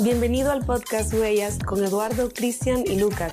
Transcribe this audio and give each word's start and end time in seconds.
Bienvenido 0.00 0.52
al 0.52 0.64
podcast 0.64 1.12
Huellas 1.12 1.58
con 1.58 1.82
Eduardo, 1.82 2.28
Cristian 2.28 2.84
y 2.86 3.00
Lucas. 3.00 3.32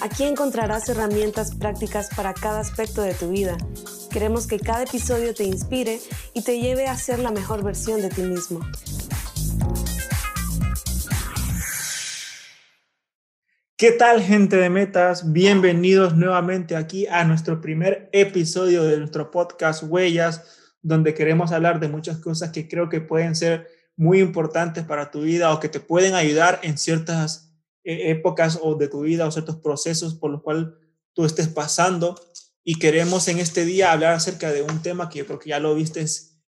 Aquí 0.00 0.22
encontrarás 0.22 0.88
herramientas 0.88 1.56
prácticas 1.56 2.08
para 2.14 2.34
cada 2.34 2.60
aspecto 2.60 3.02
de 3.02 3.14
tu 3.14 3.30
vida. 3.32 3.56
Queremos 4.08 4.46
que 4.46 4.60
cada 4.60 4.84
episodio 4.84 5.34
te 5.34 5.42
inspire 5.42 5.98
y 6.34 6.44
te 6.44 6.60
lleve 6.60 6.86
a 6.86 6.96
ser 6.96 7.18
la 7.18 7.32
mejor 7.32 7.64
versión 7.64 8.00
de 8.00 8.10
ti 8.10 8.22
mismo. 8.22 8.60
¿Qué 13.76 13.90
tal 13.90 14.22
gente 14.22 14.56
de 14.56 14.70
metas? 14.70 15.32
Bienvenidos 15.32 16.16
nuevamente 16.16 16.76
aquí 16.76 17.08
a 17.08 17.24
nuestro 17.24 17.60
primer 17.60 18.08
episodio 18.12 18.84
de 18.84 18.98
nuestro 18.98 19.32
podcast 19.32 19.82
Huellas, 19.82 20.76
donde 20.80 21.12
queremos 21.12 21.50
hablar 21.50 21.80
de 21.80 21.88
muchas 21.88 22.18
cosas 22.18 22.52
que 22.52 22.68
creo 22.68 22.88
que 22.88 23.00
pueden 23.00 23.34
ser 23.34 23.77
muy 23.98 24.20
importantes 24.20 24.84
para 24.84 25.10
tu 25.10 25.20
vida 25.20 25.52
o 25.52 25.60
que 25.60 25.68
te 25.68 25.80
pueden 25.80 26.14
ayudar 26.14 26.60
en 26.62 26.78
ciertas 26.78 27.52
eh, 27.84 28.10
épocas 28.10 28.58
o 28.62 28.76
de 28.76 28.88
tu 28.88 29.02
vida 29.02 29.26
o 29.26 29.30
ciertos 29.30 29.56
procesos 29.56 30.14
por 30.14 30.30
los 30.30 30.40
cuales 30.40 30.68
tú 31.12 31.26
estés 31.26 31.48
pasando. 31.48 32.18
Y 32.64 32.78
queremos 32.78 33.28
en 33.28 33.38
este 33.38 33.66
día 33.66 33.92
hablar 33.92 34.14
acerca 34.14 34.50
de 34.50 34.62
un 34.62 34.80
tema 34.80 35.10
que 35.10 35.18
yo 35.18 35.26
creo 35.26 35.38
que 35.38 35.50
ya 35.50 35.60
lo 35.60 35.74
viste 35.74 36.06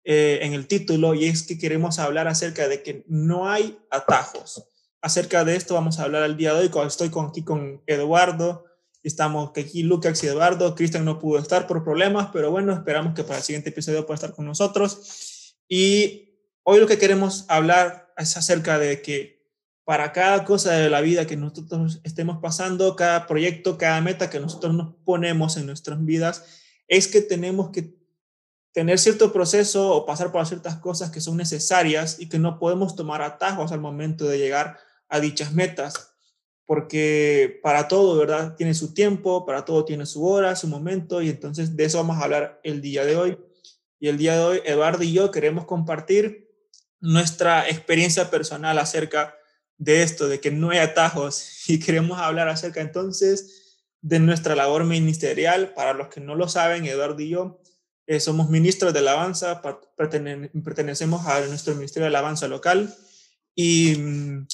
eh, 0.05 0.41
en 0.43 0.53
el 0.53 0.67
título 0.67 1.15
y 1.15 1.25
es 1.25 1.45
que 1.45 1.59
queremos 1.59 1.99
hablar 1.99 2.29
acerca 2.29 2.69
de 2.69 2.83
que 2.83 3.05
no 3.09 3.49
hay 3.49 3.79
atajos 3.91 4.69
acerca 5.01 5.45
de 5.45 5.57
esto 5.57 5.75
vamos 5.75 5.99
a 5.99 6.05
hablar 6.05 6.25
el 6.25 6.37
día 6.37 6.55
de 6.55 6.61
hoy. 6.61 6.87
Estoy 6.87 7.11
con, 7.11 7.27
aquí 7.27 7.43
con 7.43 7.83
Eduardo. 7.87 8.65
Estamos 9.03 9.51
aquí 9.57 9.83
Lucas 9.83 10.23
y 10.25 10.27
Eduardo. 10.27 10.75
Cristian 10.75 11.05
no 11.05 11.19
pudo 11.19 11.39
estar 11.39 11.67
por 11.67 11.85
problemas, 11.85 12.31
pero 12.33 12.51
bueno, 12.51 12.73
esperamos 12.73 13.15
que 13.15 13.25
para 13.25 13.39
el 13.39 13.45
siguiente 13.45 13.71
episodio 13.71 14.05
pueda 14.07 14.17
estar 14.17 14.35
con 14.35 14.45
nosotros. 14.45 15.55
Y 15.69 16.28
hoy 16.71 16.81
lo 16.81 16.87
que 16.87 16.99
queremos 16.99 17.47
hablar 17.49 18.13
es 18.19 18.37
acerca 18.37 18.79
de 18.79 19.01
que 19.01 19.43
para 19.85 20.13
cada 20.13 20.45
cosa 20.45 20.73
de 20.73 20.91
la 20.91 21.01
vida 21.01 21.27
que 21.27 21.35
nosotros 21.35 21.99
estemos 22.05 22.41
pasando, 22.43 22.95
cada 22.95 23.27
proyecto, 23.27 23.79
cada 23.79 24.03
meta 24.03 24.29
que 24.29 24.39
nosotros 24.39 24.75
nos 24.75 24.95
ponemos 24.97 25.57
en 25.57 25.65
nuestras 25.65 26.05
vidas, 26.05 26.45
es 26.87 27.09
que 27.09 27.23
tenemos 27.23 27.71
que 27.71 27.95
tener 28.73 28.99
cierto 28.99 29.33
proceso 29.33 29.95
o 29.95 30.05
pasar 30.05 30.31
por 30.31 30.47
ciertas 30.47 30.77
cosas 30.77 31.11
que 31.11 31.23
son 31.23 31.39
necesarias 31.39 32.21
y 32.21 32.29
que 32.29 32.39
no 32.39 32.59
podemos 32.59 32.95
tomar 32.97 33.23
atajos 33.23 33.73
al 33.73 33.81
momento 33.81 34.27
de 34.27 34.37
llegar 34.37 34.77
a 35.09 35.21
dichas 35.21 35.55
metas, 35.55 36.13
porque 36.67 37.61
para 37.63 37.89
todo, 37.89 38.19
¿verdad? 38.19 38.57
Tiene 38.57 38.75
su 38.75 38.93
tiempo, 38.93 39.47
para 39.47 39.65
todo 39.65 39.87
tiene 39.87 40.05
su 40.05 40.23
hora, 40.23 40.55
su 40.55 40.69
momento, 40.69 41.23
y 41.23 41.31
entonces 41.31 41.75
de 41.75 41.85
eso 41.87 41.97
vamos 41.97 42.19
a 42.19 42.25
hablar 42.25 42.61
el 42.63 42.83
día 42.83 43.07
de 43.07 43.17
hoy. 43.17 43.39
Y 43.99 44.09
el 44.09 44.19
día 44.19 44.35
de 44.35 44.45
hoy, 44.45 44.61
Eduardo 44.67 45.03
y 45.03 45.15
yo 45.15 45.31
queremos 45.31 45.65
compartir 45.65 46.48
nuestra 47.01 47.69
experiencia 47.69 48.31
personal 48.31 48.79
acerca 48.79 49.37
de 49.77 50.03
esto, 50.03 50.29
de 50.29 50.41
que 50.41 50.51
no 50.51 50.71
hay 50.71 50.79
atajos, 50.79 51.65
y 51.69 51.79
queremos 51.79 52.19
hablar 52.19 52.49
acerca 52.49 52.81
entonces 52.81 53.79
de 54.01 54.19
nuestra 54.19 54.55
labor 54.55 54.85
ministerial. 54.85 55.75
Para 55.75 55.93
los 55.93 56.09
que 56.09 56.21
no 56.21 56.35
lo 56.35 56.49
saben, 56.49 56.85
Eduardo 56.85 57.21
y 57.21 57.31
yo 57.31 57.61
eh, 58.07 58.21
somos 58.21 58.49
ministros 58.49 58.95
de 58.95 59.01
alabanza, 59.01 59.61
pertenecemos 59.95 61.27
a 61.27 61.41
nuestro 61.47 61.75
ministerio 61.75 62.05
de 62.05 62.17
alabanza 62.17 62.49
local 62.49 62.95
y 63.55 63.97
mm, 63.99 64.47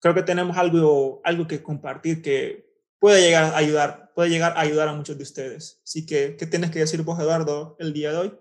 creo 0.00 0.14
que 0.14 0.22
tenemos 0.22 0.58
algo, 0.58 1.22
algo 1.24 1.46
que 1.46 1.62
compartir 1.62 2.20
que 2.20 2.70
puede 2.98 3.22
llegar 3.22 3.54
a 3.54 3.56
ayudar, 3.56 4.12
puede 4.14 4.28
llegar 4.28 4.52
a 4.54 4.60
ayudar 4.60 4.88
a 4.88 4.92
muchos 4.92 5.16
de 5.16 5.22
ustedes. 5.22 5.80
Así 5.82 6.04
que, 6.04 6.36
¿qué 6.36 6.44
tienes 6.44 6.70
que 6.70 6.80
decir 6.80 7.02
vos, 7.02 7.18
Eduardo, 7.18 7.74
el 7.78 7.94
día 7.94 8.12
de 8.12 8.18
hoy? 8.18 8.38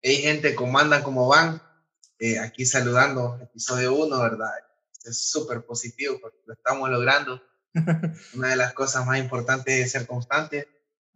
Hey, 0.00 0.16
gente, 0.22 0.54
¿cómo 0.54 0.78
andan? 0.78 1.02
¿Cómo 1.02 1.28
van? 1.28 1.60
Eh, 2.18 2.38
aquí 2.38 2.64
saludando, 2.64 3.38
episodio 3.42 3.94
1, 3.94 4.20
¿verdad? 4.20 4.50
Es 5.04 5.28
súper 5.28 5.64
positivo 5.66 6.18
porque 6.20 6.38
lo 6.46 6.54
estamos 6.54 6.88
logrando. 6.88 7.42
Una 8.34 8.48
de 8.48 8.56
las 8.56 8.72
cosas 8.72 9.04
más 9.06 9.18
importantes 9.18 9.74
es 9.74 9.92
ser 9.92 10.06
constante. 10.06 10.66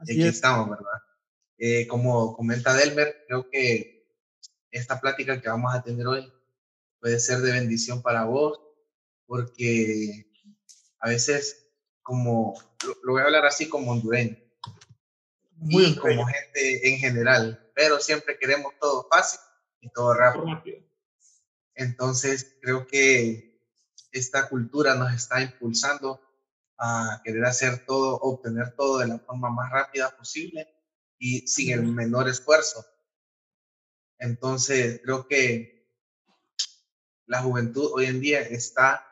y 0.04 0.12
aquí 0.12 0.28
estamos, 0.28 0.68
¿verdad? 0.68 1.00
Eh, 1.56 1.86
como 1.86 2.36
comenta 2.36 2.74
Delmer, 2.74 3.24
creo 3.26 3.48
que 3.50 4.06
esta 4.70 5.00
plática 5.00 5.40
que 5.40 5.48
vamos 5.48 5.74
a 5.74 5.82
tener 5.82 6.06
hoy 6.06 6.30
puede 7.00 7.18
ser 7.18 7.38
de 7.40 7.52
bendición 7.52 8.02
para 8.02 8.24
vos, 8.24 8.60
porque 9.26 10.30
a 10.98 11.08
veces, 11.08 11.70
como, 12.02 12.54
lo, 13.02 13.12
voy 13.12 13.22
a 13.22 13.24
hablar 13.24 13.46
así 13.46 13.68
como 13.68 13.92
hondureño, 13.92 14.36
y 15.62 15.96
como 15.96 16.26
gente 16.26 16.88
en 16.88 16.98
general, 16.98 17.70
pero 17.74 18.00
siempre 18.00 18.38
queremos 18.38 18.74
todo 18.78 19.06
fácil 19.10 19.40
y 19.80 19.90
todo 19.90 20.14
rápido. 20.14 20.89
Entonces, 21.80 22.58
creo 22.60 22.86
que 22.86 23.58
esta 24.12 24.50
cultura 24.50 24.96
nos 24.96 25.14
está 25.14 25.40
impulsando 25.40 26.20
a 26.76 27.22
querer 27.24 27.46
hacer 27.46 27.86
todo, 27.86 28.16
obtener 28.16 28.76
todo 28.76 28.98
de 28.98 29.08
la 29.08 29.18
forma 29.18 29.48
más 29.48 29.72
rápida 29.72 30.14
posible 30.14 30.68
y 31.18 31.46
sin 31.48 31.70
el 31.70 31.84
menor 31.84 32.28
esfuerzo. 32.28 32.84
Entonces, 34.18 35.00
creo 35.02 35.26
que 35.26 35.88
la 37.24 37.40
juventud 37.40 37.92
hoy 37.94 38.04
en 38.04 38.20
día 38.20 38.42
está 38.42 39.06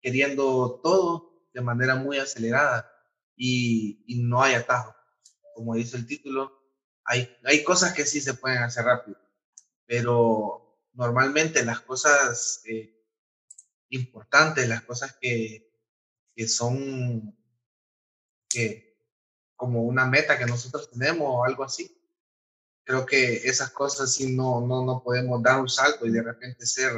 queriendo 0.00 0.78
todo 0.84 1.48
de 1.52 1.62
manera 1.62 1.96
muy 1.96 2.18
acelerada 2.18 2.88
y, 3.36 4.04
no 4.22 4.40
hay 4.40 4.54
atajo. 4.54 4.94
Como 5.56 5.74
dice 5.74 5.96
el 5.96 6.06
título, 6.06 6.52
hay, 7.04 7.28
hay 7.42 7.64
cosas 7.64 7.92
que 7.92 8.06
sí 8.06 8.20
se 8.20 8.34
pueden 8.34 8.62
hacer 8.62 8.84
rápido, 8.84 9.18
pero 9.84 10.63
normalmente 10.94 11.64
las 11.64 11.80
cosas 11.80 12.62
eh, 12.64 13.04
importantes, 13.90 14.68
las 14.68 14.82
cosas 14.82 15.16
que, 15.20 15.70
que 16.34 16.48
son, 16.48 17.36
que 18.48 18.96
como 19.56 19.82
una 19.82 20.06
meta 20.06 20.38
que 20.38 20.46
nosotros 20.46 20.90
tenemos 20.90 21.28
o 21.28 21.44
algo 21.44 21.64
así, 21.64 22.00
creo 22.84 23.06
que 23.06 23.48
esas 23.48 23.70
cosas 23.70 24.12
sí 24.12 24.34
no, 24.34 24.60
no, 24.60 24.84
no 24.84 25.02
podemos 25.02 25.42
dar 25.42 25.60
un 25.60 25.68
salto 25.68 26.06
y 26.06 26.12
de 26.12 26.22
repente 26.22 26.66
ser 26.66 26.92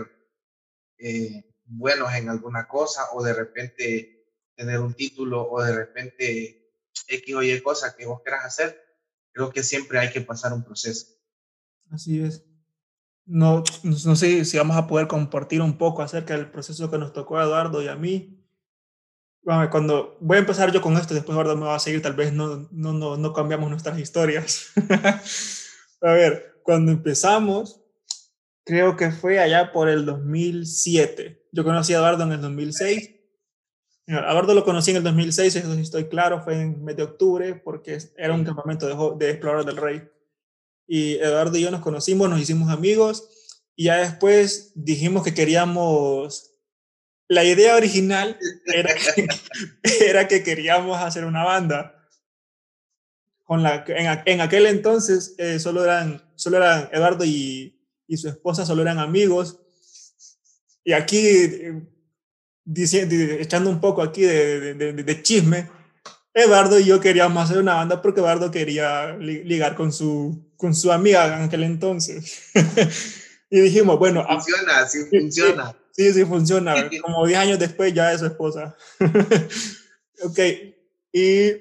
eh, 0.98 1.54
buenos 1.64 2.12
en 2.14 2.28
alguna 2.28 2.66
cosa 2.66 3.12
o 3.12 3.22
de 3.22 3.34
repente 3.34 4.32
tener 4.54 4.80
un 4.80 4.94
título 4.94 5.48
o 5.50 5.62
de 5.62 5.74
repente 5.74 6.72
X 7.08 7.34
o 7.34 7.42
Y 7.42 7.60
cosa 7.60 7.94
que 7.94 8.06
vos 8.06 8.22
quieras 8.22 8.44
hacer, 8.46 8.82
creo 9.32 9.50
que 9.50 9.62
siempre 9.62 9.98
hay 9.98 10.10
que 10.10 10.22
pasar 10.22 10.52
un 10.52 10.64
proceso. 10.64 11.06
Así 11.90 12.20
es. 12.20 12.45
No, 13.26 13.64
no 13.82 14.16
sé 14.16 14.44
si 14.44 14.56
vamos 14.56 14.76
a 14.76 14.87
poder 14.87 15.09
compartir 15.09 15.60
un 15.60 15.76
poco 15.76 16.03
acerca 16.03 16.37
del 16.37 16.48
proceso 16.48 16.91
que 16.91 16.98
nos 16.98 17.12
tocó 17.12 17.38
a 17.38 17.42
Eduardo 17.42 17.82
y 17.82 17.88
a 17.88 17.97
mí. 17.97 18.41
Bueno, 19.42 19.69
cuando 19.70 20.16
voy 20.20 20.37
a 20.37 20.41
empezar 20.41 20.72
yo 20.72 20.81
con 20.81 20.97
esto, 20.97 21.12
después 21.12 21.34
Eduardo 21.34 21.56
me 21.56 21.66
va 21.66 21.76
a 21.76 21.81
seguir, 21.81 22.03
tal 22.03 22.15
vez 22.15 22.32
no, 22.32 22.69
no, 22.70 22.92
no, 22.92 23.16
no 23.16 23.32
cambiamos 23.32 23.69
nuestras 23.69 23.98
historias. 23.98 24.72
a 26.00 26.12
ver, 26.12 26.60
cuando 26.62 26.92
empezamos, 26.92 27.81
creo 28.65 28.97
que 28.97 29.10
fue 29.10 29.41
allá 29.41 29.72
por 29.72 29.88
el 29.88 30.04
2007. 30.04 31.48
Yo 31.53 31.65
conocí 31.65 31.94
a 31.94 31.98
Eduardo 31.98 32.25
en 32.25 32.32
el 32.32 32.41
2006. 32.41 33.10
A 34.09 34.31
Eduardo 34.31 34.54
lo 34.54 34.65
conocí 34.65 34.92
en 34.92 34.98
el 34.98 35.03
2006, 35.03 35.56
eso 35.56 35.75
sí 35.75 35.81
estoy 35.81 36.04
claro, 36.04 36.41
fue 36.42 36.60
en 36.60 36.84
mes 36.84 36.97
de 36.97 37.03
octubre, 37.03 37.54
porque 37.54 37.98
era 38.16 38.34
un 38.34 38.44
campamento 38.44 38.86
de, 38.86 39.25
de 39.25 39.31
Explorador 39.32 39.66
del 39.66 39.76
Rey. 39.76 40.09
Y 40.86 41.14
Eduardo 41.14 41.58
y 41.58 41.62
yo 41.62 41.70
nos 41.70 41.80
conocimos, 41.80 42.30
nos 42.30 42.41
hicimos 42.41 42.70
amigos, 42.70 43.28
y 43.74 43.84
ya 43.84 43.97
después 43.97 44.72
dijimos 44.74 45.22
que 45.22 45.34
queríamos... 45.34 46.52
La 47.28 47.42
idea 47.42 47.74
original 47.74 48.38
era 48.66 48.94
que, 48.94 49.26
era 50.04 50.28
que 50.28 50.44
queríamos 50.44 50.97
hacer 51.02 51.24
una 51.24 51.44
banda. 51.44 52.08
Con 53.42 53.62
la, 53.62 53.84
en, 53.88 54.22
en 54.26 54.41
aquel 54.41 54.66
entonces 54.66 55.34
eh, 55.38 55.58
solo, 55.58 55.82
eran, 55.82 56.22
solo 56.36 56.58
eran 56.58 56.88
Eduardo 56.92 57.24
y, 57.24 57.76
y 58.06 58.16
su 58.16 58.28
esposa 58.28 58.64
solo 58.64 58.82
eran 58.82 58.98
amigos. 58.98 59.58
Y 60.84 60.92
aquí, 60.92 61.18
eh, 61.18 61.83
echando 63.41 63.71
un 63.71 63.80
poco 63.80 64.03
aquí 64.03 64.22
de, 64.22 64.74
de, 64.74 65.22
chisme, 65.22 65.68
Eduardo 66.33 66.78
y 66.78 66.84
yo 66.84 67.00
queríamos 67.00 67.42
hacer 67.42 67.59
una 67.59 67.74
banda 67.74 68.00
porque 68.03 68.21
Eduardo 68.21 68.50
quería 68.50 69.16
ligar 69.16 69.74
con 69.74 69.92
su, 69.92 70.46
con 70.56 70.74
su 70.74 70.92
amiga 70.92 71.38
en 71.38 71.44
aquel 71.44 71.64
entonces. 71.64 72.50
y 73.50 73.60
dijimos, 73.60 73.98
bueno... 73.98 74.24
Ah, 74.28 74.41
funciona, 74.41 74.86
sí 74.86 74.98
funciona. 75.10 75.76
Sí, 75.92 76.12
sí 76.12 76.24
funciona. 76.24 76.91
Como 77.03 77.26
10 77.26 77.38
años 77.38 77.58
después 77.58 77.94
ya 77.94 78.12
es 78.12 78.20
su 78.20 78.26
esposa. 78.26 78.76
ok, 80.24 80.38
y 81.12 81.53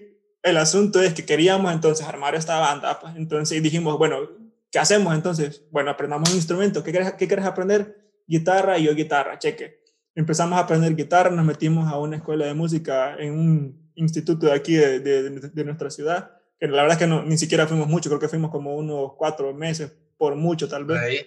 el 0.44 0.58
asunto 0.58 1.02
es 1.02 1.14
que 1.14 1.26
queríamos 1.26 1.74
entonces 1.74 2.06
armar 2.06 2.36
esta 2.36 2.60
banda. 2.60 3.00
Pues, 3.00 3.16
entonces 3.16 3.64
dijimos, 3.64 3.98
bueno, 3.98 4.28
¿Qué 4.76 4.80
hacemos 4.80 5.16
entonces? 5.16 5.64
Bueno, 5.72 5.90
aprendamos 5.90 6.30
un 6.32 6.36
instrumento. 6.36 6.84
¿Qué 6.84 6.92
quieres, 6.92 7.14
qué 7.14 7.28
quieres 7.28 7.46
aprender? 7.46 7.96
Guitarra 8.28 8.78
y 8.78 8.84
yo 8.84 8.94
guitarra, 8.94 9.40
cheque. 9.40 9.82
Empezamos 10.14 10.60
a 10.60 10.64
aprender 10.64 10.94
guitarra, 10.98 11.30
nos 11.30 11.46
metimos 11.46 11.90
a 11.90 11.98
una 11.98 12.18
escuela 12.18 12.46
de 12.46 12.54
música 12.54 13.16
en 13.18 13.40
un 13.40 13.92
instituto 13.96 14.48
de 14.48 14.52
aquí 14.52 14.74
de, 14.74 15.00
de, 15.00 15.64
nuestra 15.64 15.90
ciudad, 15.90 16.35
que 16.60 16.68
la 16.68 16.84
verdad 16.84 16.94
es 16.94 17.00
que 17.00 17.08
no, 17.08 17.24
ni 17.24 17.38
siquiera 17.38 17.68
fuimos 17.68 17.88
mucho, 17.88 18.10
creo 18.10 18.20
que 18.20 18.30
fuimos 18.30 18.52
como 18.52 18.76
unos 18.76 19.14
cuatro 19.18 19.54
meses, 19.54 19.92
por 20.18 20.36
mucho 20.36 20.68
tal 20.68 20.86
vez. 20.86 21.26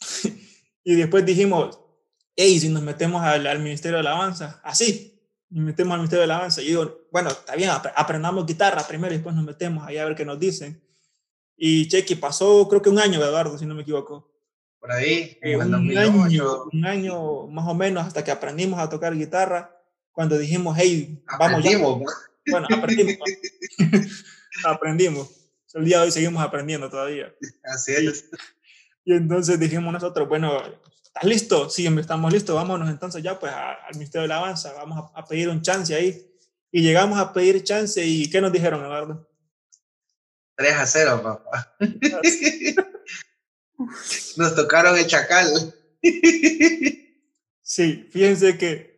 y 0.84 0.94
después 0.94 1.24
dijimos, 1.24 1.78
hey, 2.34 2.58
si 2.58 2.68
nos 2.68 2.82
metemos 2.82 3.22
al, 3.22 3.46
al 3.46 3.58
Ministerio 3.60 3.96
de 3.96 4.00
Alabanza, 4.00 4.60
así, 4.64 5.18
nos 5.50 5.64
metemos 5.64 5.92
al 5.92 6.00
Ministerio 6.00 6.26
de 6.26 6.32
Alabanza. 6.32 6.62
Y 6.62 6.66
digo, 6.66 7.06
bueno, 7.10 7.30
está 7.30 7.54
bien, 7.56 7.70
aprendamos 7.70 8.46
guitarra 8.46 8.86
primero 8.86 9.14
y 9.14 9.18
después 9.18 9.34
nos 9.34 9.44
metemos 9.44 9.86
ahí 9.86 9.98
a 9.98 10.04
ver 10.04 10.14
qué 10.14 10.24
nos 10.24 10.38
dicen. 10.38 10.82
Y 11.56 11.88
Chequi 11.88 12.14
pasó, 12.14 12.68
creo 12.68 12.82
que 12.82 12.90
un 12.90 12.98
año, 12.98 13.22
Eduardo, 13.22 13.58
si 13.58 13.66
no 13.66 13.74
me 13.74 13.82
equivoco. 13.82 14.30
Por 14.78 14.92
ahí, 14.92 15.36
eh, 15.42 15.56
un, 15.56 15.74
año, 15.98 16.64
un 16.72 16.86
año 16.86 17.48
más 17.48 17.66
o 17.66 17.74
menos 17.74 18.06
hasta 18.06 18.22
que 18.22 18.30
aprendimos 18.30 18.78
a 18.78 18.88
tocar 18.88 19.14
guitarra. 19.16 19.74
Cuando 20.12 20.38
dijimos, 20.38 20.76
hey, 20.78 21.22
vamos 21.38 21.64
ya. 21.64 21.78
Bueno, 22.50 22.66
aprendimos. 22.70 23.30
aprendimos. 24.64 25.30
El 25.74 25.84
día 25.84 25.98
de 25.98 26.04
hoy 26.04 26.12
seguimos 26.12 26.42
aprendiendo 26.42 26.88
todavía. 26.90 27.32
Así 27.64 27.92
es. 27.92 28.24
Y, 29.04 29.12
entonces 29.12 29.58
dijimos 29.58 29.92
nosotros, 29.92 30.28
bueno, 30.28 30.62
¿estás 31.04 31.24
listo? 31.24 31.70
Sí, 31.70 31.86
estamos 31.86 32.32
listos, 32.32 32.54
vámonos 32.54 32.88
entonces 32.88 33.22
ya 33.22 33.38
pues 33.38 33.52
al 33.52 33.94
Ministerio 33.94 34.26
de 34.26 34.34
Alabanza, 34.34 34.72
vamos 34.72 35.10
a, 35.14 35.20
a 35.20 35.24
pedir 35.24 35.48
un 35.48 35.62
chance 35.62 35.94
ahí. 35.94 36.24
Y 36.70 36.82
llegamos 36.82 37.18
a 37.18 37.32
pedir 37.32 37.62
chance 37.64 38.04
y 38.04 38.28
¿qué 38.28 38.40
nos 38.40 38.52
dijeron, 38.52 38.84
Eduardo? 38.84 39.28
3 40.56 40.74
a 40.74 40.86
0, 40.86 41.22
papá. 41.22 41.76
Nos 44.36 44.54
tocaron 44.56 44.98
el 44.98 45.06
chacal. 45.06 45.74
Sí, 47.62 48.08
fíjense 48.10 48.58
que 48.58 48.97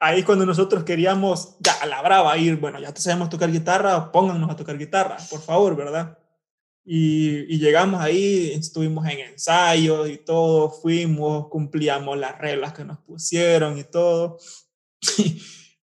ahí 0.00 0.22
cuando 0.22 0.46
nosotros 0.46 0.84
queríamos, 0.84 1.56
ya 1.60 1.72
a 1.72 1.86
la 1.86 2.02
brava 2.02 2.36
ir, 2.38 2.56
bueno, 2.56 2.80
ya 2.80 2.92
te 2.92 3.00
sabemos 3.00 3.28
tocar 3.28 3.50
guitarra, 3.50 4.12
póngannos 4.12 4.50
a 4.50 4.56
tocar 4.56 4.78
guitarra, 4.78 5.16
por 5.30 5.40
favor, 5.40 5.76
¿verdad? 5.76 6.18
Y, 6.84 7.54
y 7.54 7.58
llegamos 7.58 8.00
ahí, 8.00 8.52
estuvimos 8.52 9.06
en 9.06 9.18
ensayos 9.20 10.08
y 10.08 10.18
todo, 10.18 10.70
fuimos, 10.70 11.48
cumplíamos 11.48 12.16
las 12.16 12.38
reglas 12.38 12.72
que 12.72 12.84
nos 12.84 12.98
pusieron 12.98 13.78
y 13.78 13.84
todo. 13.84 14.38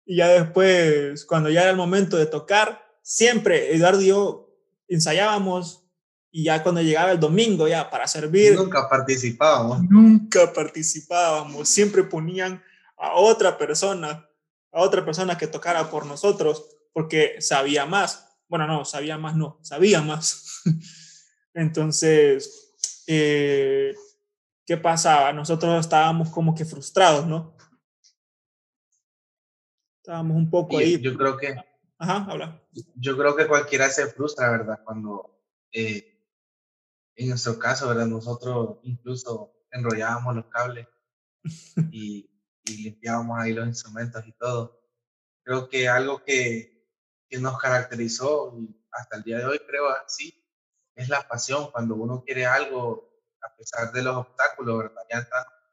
y 0.06 0.16
ya 0.16 0.28
después, 0.28 1.24
cuando 1.24 1.50
ya 1.50 1.62
era 1.62 1.70
el 1.70 1.76
momento 1.76 2.16
de 2.16 2.26
tocar, 2.26 2.82
siempre 3.02 3.74
Eduardo 3.74 4.00
y 4.00 4.06
yo 4.06 4.48
ensayábamos 4.86 5.82
y 6.30 6.44
ya 6.44 6.62
cuando 6.62 6.80
llegaba 6.80 7.12
el 7.12 7.20
domingo 7.20 7.68
ya 7.68 7.90
para 7.90 8.06
servir. 8.06 8.54
Nunca 8.54 8.88
participábamos. 8.88 9.82
Nunca 9.90 10.52
participábamos. 10.52 11.68
Siempre 11.68 12.04
ponían 12.04 12.62
a 13.02 13.14
otra 13.16 13.58
persona, 13.58 14.30
a 14.70 14.80
otra 14.80 15.04
persona 15.04 15.36
que 15.36 15.48
tocara 15.48 15.90
por 15.90 16.06
nosotros 16.06 16.64
porque 16.92 17.40
sabía 17.40 17.84
más. 17.84 18.28
Bueno, 18.48 18.66
no, 18.68 18.84
sabía 18.84 19.18
más, 19.18 19.34
no, 19.34 19.58
sabía 19.62 20.00
más. 20.02 20.62
Entonces, 21.54 23.02
eh, 23.08 23.92
¿qué 24.64 24.76
pasaba? 24.76 25.32
Nosotros 25.32 25.80
estábamos 25.80 26.30
como 26.30 26.54
que 26.54 26.64
frustrados, 26.64 27.26
¿no? 27.26 27.56
Estábamos 30.00 30.36
un 30.36 30.48
poco 30.48 30.78
ahí. 30.78 31.00
Yo 31.00 31.16
creo 31.16 31.36
que 31.36 31.56
Ajá, 31.98 32.26
habla. 32.30 32.62
Yo 32.94 33.16
creo 33.16 33.34
que 33.34 33.48
cualquiera 33.48 33.88
se 33.88 34.06
frustra, 34.06 34.50
¿verdad? 34.50 34.80
Cuando, 34.84 35.40
eh, 35.72 36.20
en 37.16 37.30
nuestro 37.30 37.58
caso, 37.58 37.88
¿verdad? 37.88 38.06
Nosotros 38.06 38.78
incluso 38.84 39.52
enrollábamos 39.72 40.36
los 40.36 40.46
cables 40.46 40.86
y, 41.92 42.31
limpiábamos 42.64 43.38
ahí 43.40 43.52
los 43.52 43.66
instrumentos 43.66 44.26
y 44.26 44.32
todo. 44.32 44.80
Creo 45.42 45.68
que 45.68 45.88
algo 45.88 46.22
que, 46.24 46.88
que 47.28 47.38
nos 47.38 47.58
caracterizó 47.58 48.54
y 48.58 48.76
hasta 48.90 49.16
el 49.16 49.22
día 49.22 49.38
de 49.38 49.46
hoy 49.46 49.58
creo 49.66 49.88
así 49.88 50.38
es 50.94 51.08
la 51.08 51.26
pasión 51.26 51.70
cuando 51.70 51.94
uno 51.94 52.22
quiere 52.24 52.46
algo 52.46 53.10
a 53.42 53.56
pesar 53.56 53.92
de 53.92 54.02
los 54.02 54.16
obstáculos, 54.16 54.78
¿verdad? 54.78 55.02
Ya 55.10 55.28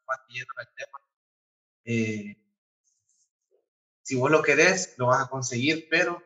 más 0.08 0.20
en 0.30 0.38
el 0.38 0.76
tema. 0.76 1.00
Eh, 1.86 2.38
si 4.02 4.16
vos 4.16 4.32
lo 4.32 4.42
querés, 4.42 4.96
lo 4.98 5.08
vas 5.08 5.26
a 5.26 5.30
conseguir, 5.30 5.88
pero 5.90 6.24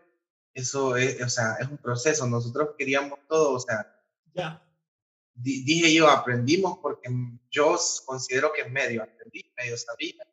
eso 0.54 0.95
es, 0.95 1.21
o 1.21 1.30
sea, 1.30 1.56
es 1.59 1.68
un 1.68 1.77
proceso. 1.77 2.25
Nosotros 2.27 2.75
queríamos 2.77 3.19
todo, 3.27 3.54
o 3.54 3.59
sea, 3.59 3.94
ya. 4.33 4.66
dije 5.33 5.94
yo, 5.94 6.09
aprendimos 6.09 6.77
porque 6.80 7.09
yo 7.50 7.77
considero 8.06 8.54
que 8.54 8.66
medio 8.66 9.04
aprendí, 9.04 9.51
medio 9.57 9.77
sabía. 9.77 10.25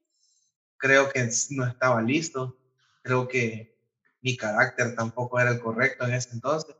Creo 0.81 1.09
que 1.11 1.31
no 1.51 1.67
estaba 1.67 2.03
listo. 2.03 2.59
Creo 3.03 3.29
que 3.29 3.79
mi 4.23 4.37
carácter 4.37 4.97
tampoco 4.97 5.39
era 5.39 5.53
el 5.53 5.61
correcto 5.61 6.05
en 6.05 6.15
ese 6.15 6.31
entonces. 6.33 6.75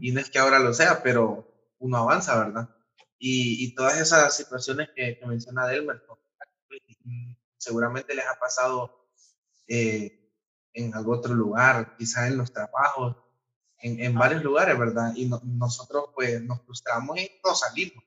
Y 0.00 0.12
no 0.12 0.20
es 0.20 0.30
que 0.30 0.38
ahora 0.38 0.58
lo 0.58 0.72
sea, 0.72 1.02
pero 1.02 1.74
uno 1.78 1.96
avanza, 1.96 2.38
¿verdad? 2.38 2.68
Y, 3.18 3.64
y 3.64 3.74
todas 3.74 3.98
esas 3.98 4.36
situaciones 4.36 4.90
que, 4.94 5.18
que 5.18 5.26
menciona 5.26 5.66
Delmer, 5.66 6.02
seguramente 7.56 8.14
les 8.14 8.26
ha 8.26 8.38
pasado 8.38 9.08
eh, 9.66 10.30
en 10.74 10.94
algún 10.94 11.18
otro 11.18 11.34
lugar, 11.34 11.96
quizás 11.96 12.28
en 12.28 12.36
los 12.36 12.52
trabajos, 12.52 13.16
en, 13.78 14.00
en 14.00 14.14
varios 14.14 14.42
lugares, 14.42 14.78
¿verdad? 14.78 15.12
Y 15.16 15.26
nosotros 15.26 16.10
pues 16.14 16.42
nos 16.42 16.62
frustramos 16.62 17.18
y 17.18 17.30
no 17.44 17.54
salimos. 17.54 18.04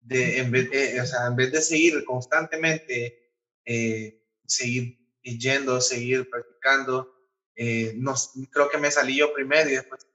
De, 0.00 0.38
en, 0.38 0.50
vez, 0.50 0.70
de, 0.70 1.00
o 1.00 1.06
sea, 1.06 1.26
en 1.26 1.36
vez 1.36 1.50
de 1.52 1.62
seguir 1.62 2.04
constantemente, 2.04 3.25
eh, 3.66 4.22
seguir 4.46 4.98
yendo, 5.22 5.80
seguir 5.80 6.30
practicando, 6.30 7.12
eh, 7.54 7.94
nos, 7.96 8.32
creo 8.50 8.70
que 8.70 8.78
me 8.78 8.90
salí 8.90 9.16
yo 9.16 9.32
primero 9.34 9.68
y 9.68 9.74
después 9.74 10.06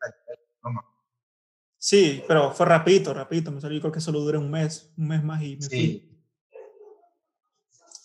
no, 0.63 0.81
Sí, 1.77 2.23
pero 2.27 2.53
fue 2.53 2.67
rapidito, 2.67 3.13
rapidito, 3.13 3.51
me 3.51 3.59
salí, 3.59 3.79
creo 3.79 3.91
que 3.91 3.99
solo 3.99 4.19
duré 4.19 4.37
un 4.37 4.51
mes, 4.51 4.91
un 4.97 5.07
mes 5.07 5.23
más 5.23 5.41
y 5.41 5.57
me 5.57 5.61
sí. 5.63 6.07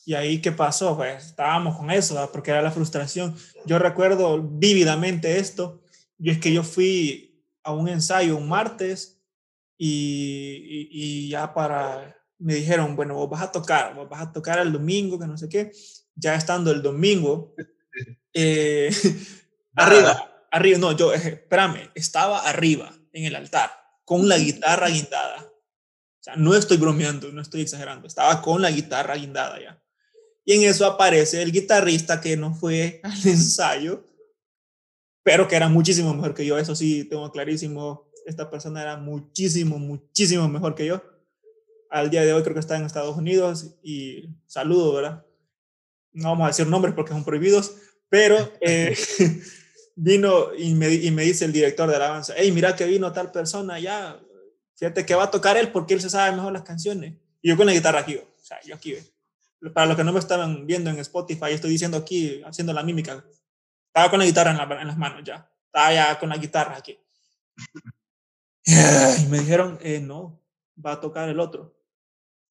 Y 0.06 0.14
ahí, 0.14 0.40
¿qué 0.40 0.52
pasó? 0.52 0.96
Pues 0.96 1.26
estábamos 1.26 1.76
con 1.76 1.90
eso, 1.90 2.30
porque 2.32 2.52
era 2.52 2.62
la 2.62 2.70
frustración. 2.70 3.36
Yo 3.66 3.78
recuerdo 3.80 4.40
vívidamente 4.40 5.38
esto, 5.38 5.82
y 6.16 6.30
es 6.30 6.38
que 6.38 6.52
yo 6.52 6.62
fui 6.62 7.44
a 7.64 7.72
un 7.72 7.88
ensayo 7.88 8.36
un 8.36 8.48
martes 8.48 9.20
y, 9.76 10.88
y, 10.90 11.28
ya 11.28 11.52
para, 11.52 12.16
me 12.38 12.54
dijeron, 12.54 12.96
bueno, 12.96 13.14
vos 13.14 13.30
vas 13.30 13.42
a 13.42 13.52
tocar, 13.52 13.94
vos 13.94 14.08
vas 14.08 14.22
a 14.22 14.32
tocar 14.32 14.58
el 14.58 14.72
domingo, 14.72 15.18
que 15.18 15.26
no 15.26 15.36
sé 15.36 15.48
qué. 15.48 15.72
Ya 16.14 16.34
estando 16.34 16.70
el 16.70 16.82
domingo, 16.82 17.54
eh, 18.34 18.90
arriba, 19.74 20.46
arriba, 20.50 20.78
no, 20.78 20.92
yo, 20.92 21.12
espérame, 21.12 21.90
estaba 21.94 22.40
arriba 22.40 22.92
en 23.12 23.24
el 23.24 23.36
altar 23.36 23.70
con 24.04 24.28
la 24.28 24.38
guitarra 24.38 24.88
guindada. 24.88 25.42
O 25.42 26.22
sea, 26.26 26.36
no 26.36 26.54
estoy 26.54 26.76
bromeando, 26.76 27.30
no 27.32 27.42
estoy 27.42 27.62
exagerando, 27.62 28.06
estaba 28.06 28.42
con 28.42 28.62
la 28.62 28.70
guitarra 28.70 29.16
guindada 29.16 29.60
ya. 29.60 29.82
Y 30.44 30.52
en 30.52 30.62
eso 30.62 30.86
aparece 30.86 31.42
el 31.42 31.50
guitarrista 31.50 32.20
que 32.20 32.36
no 32.36 32.54
fue 32.54 33.00
al 33.02 33.26
ensayo, 33.26 34.04
pero 35.24 35.48
que 35.48 35.56
era 35.56 35.68
muchísimo 35.68 36.14
mejor 36.14 36.34
que 36.34 36.46
yo. 36.46 36.56
Eso 36.56 36.76
sí, 36.76 37.04
tengo 37.04 37.30
clarísimo. 37.32 38.08
Esta 38.26 38.48
persona 38.48 38.80
era 38.80 38.96
muchísimo, 38.96 39.78
muchísimo 39.78 40.48
mejor 40.48 40.76
que 40.76 40.86
yo. 40.86 41.02
Al 41.96 42.10
día 42.10 42.26
de 42.26 42.34
hoy 42.34 42.42
creo 42.42 42.52
que 42.52 42.60
está 42.60 42.76
en 42.76 42.84
Estados 42.84 43.16
Unidos 43.16 43.78
y 43.82 44.28
saludo, 44.44 44.92
¿verdad? 44.92 45.24
No 46.12 46.28
vamos 46.28 46.44
a 46.44 46.48
decir 46.48 46.66
nombres 46.66 46.94
porque 46.94 47.12
son 47.12 47.24
prohibidos, 47.24 47.74
pero 48.10 48.36
eh, 48.60 48.94
vino 49.96 50.54
y 50.54 50.74
me, 50.74 50.92
y 50.92 51.10
me 51.10 51.22
dice 51.22 51.46
el 51.46 51.52
director 51.52 51.88
de 51.88 51.96
alabanza, 51.96 52.34
hey, 52.36 52.52
mira 52.52 52.76
que 52.76 52.84
vino 52.84 53.10
tal 53.14 53.32
persona 53.32 53.80
ya, 53.80 54.20
fíjate 54.74 55.06
que 55.06 55.14
va 55.14 55.24
a 55.24 55.30
tocar 55.30 55.56
él 55.56 55.72
porque 55.72 55.94
él 55.94 56.02
se 56.02 56.10
sabe 56.10 56.36
mejor 56.36 56.52
las 56.52 56.64
canciones. 56.64 57.14
Y 57.40 57.48
yo 57.48 57.56
con 57.56 57.64
la 57.64 57.72
guitarra 57.72 58.00
aquí, 58.00 58.16
o 58.16 58.44
sea, 58.44 58.60
yo 58.62 58.74
aquí, 58.74 58.94
para 59.72 59.86
los 59.86 59.96
que 59.96 60.04
no 60.04 60.12
me 60.12 60.18
estaban 60.18 60.66
viendo 60.66 60.90
en 60.90 60.98
Spotify, 60.98 61.52
estoy 61.52 61.70
diciendo 61.70 61.96
aquí, 61.96 62.42
haciendo 62.44 62.74
la 62.74 62.82
mímica. 62.82 63.24
Estaba 63.86 64.10
con 64.10 64.18
la 64.18 64.26
guitarra 64.26 64.50
en, 64.50 64.86
las 64.86 64.98
manos 64.98 65.22
ya. 65.24 65.50
Estaba 65.64 65.94
ya 65.94 66.18
con 66.18 66.28
la 66.28 66.36
guitarra 66.36 66.76
aquí. 66.76 66.98
Y 68.68 69.26
me 69.26 69.38
dijeron, 69.38 69.78
eh, 69.80 70.00
no, 70.00 70.42
va 70.84 70.92
a 70.92 71.00
tocar 71.00 71.28
el 71.28 71.38
otro. 71.38 71.75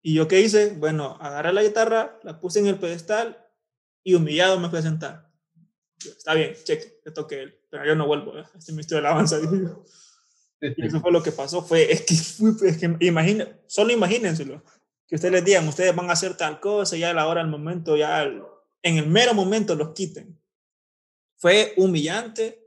¿Y 0.06 0.14
yo 0.14 0.28
qué 0.28 0.40
hice? 0.40 0.76
Bueno, 0.78 1.18
agarré 1.20 1.52
la 1.52 1.64
guitarra, 1.64 2.20
la 2.22 2.38
puse 2.38 2.60
en 2.60 2.68
el 2.68 2.78
pedestal 2.78 3.44
y 4.04 4.14
humillado 4.14 4.60
me 4.60 4.70
fui 4.70 4.78
a 4.78 4.82
sentar. 4.82 5.32
Está 5.98 6.32
bien, 6.34 6.54
cheque, 6.62 7.00
que 7.02 7.10
toque 7.10 7.42
él, 7.42 7.58
pero 7.68 7.84
yo 7.84 7.96
no 7.96 8.06
vuelvo, 8.06 8.38
¿eh? 8.38 8.44
este 8.56 8.72
misterio 8.72 9.02
de 9.02 9.08
alabanza. 9.08 9.40
Y 10.60 10.86
eso 10.86 11.00
fue 11.00 11.10
lo 11.10 11.22
que 11.22 11.32
pasó, 11.32 11.60
fue, 11.60 11.92
es 11.92 12.02
que, 12.02 12.14
es 12.68 12.78
que 12.78 12.96
imagine, 13.00 13.62
solo 13.66 13.92
imagínenselo 13.92 14.62
que 15.08 15.16
ustedes 15.16 15.32
les 15.32 15.44
digan, 15.44 15.66
ustedes 15.66 15.94
van 15.94 16.08
a 16.08 16.12
hacer 16.12 16.36
tal 16.36 16.60
cosa, 16.60 16.96
ya 16.96 17.10
a 17.10 17.14
la 17.14 17.26
hora, 17.26 17.40
al 17.40 17.48
momento, 17.48 17.96
ya 17.96 18.22
en 18.22 18.96
el 18.96 19.08
mero 19.08 19.34
momento 19.34 19.75
los 19.75 19.92
quiten. 19.92 20.40
Fue 21.36 21.75
humillante 21.76 22.64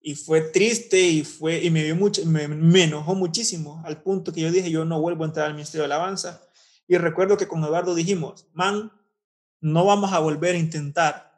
y 0.00 0.14
fue 0.14 0.42
triste 0.42 1.00
y, 1.00 1.24
fue, 1.24 1.62
y 1.62 1.70
me, 1.70 1.82
dio 1.82 1.96
mucho, 1.96 2.24
me, 2.24 2.46
me, 2.46 2.84
enojó 2.84 3.16
muchísimo 3.16 3.82
al 3.84 4.00
punto 4.00 4.32
que 4.32 4.42
yo 4.42 4.52
dije, 4.52 4.70
yo 4.70 4.84
no 4.84 5.00
vuelvo 5.00 5.24
a 5.24 5.26
entrar 5.26 5.46
al 5.46 5.54
Ministerio 5.54 5.86
de 5.86 5.92
Alabanza. 5.92 6.47
Y 6.88 6.96
recuerdo 6.96 7.36
que 7.36 7.46
con 7.46 7.62
Eduardo 7.62 7.94
dijimos, 7.94 8.48
man, 8.54 8.90
no 9.60 9.84
vamos 9.84 10.12
a 10.12 10.18
volver 10.18 10.54
a 10.54 10.58
intentar 10.58 11.28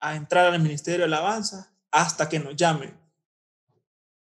a 0.00 0.16
entrar 0.16 0.46
al 0.46 0.60
Ministerio 0.60 1.00
de 1.00 1.04
Alabanza 1.04 1.72
hasta 1.90 2.28
que 2.28 2.38
nos 2.38 2.56
llamen. 2.56 2.94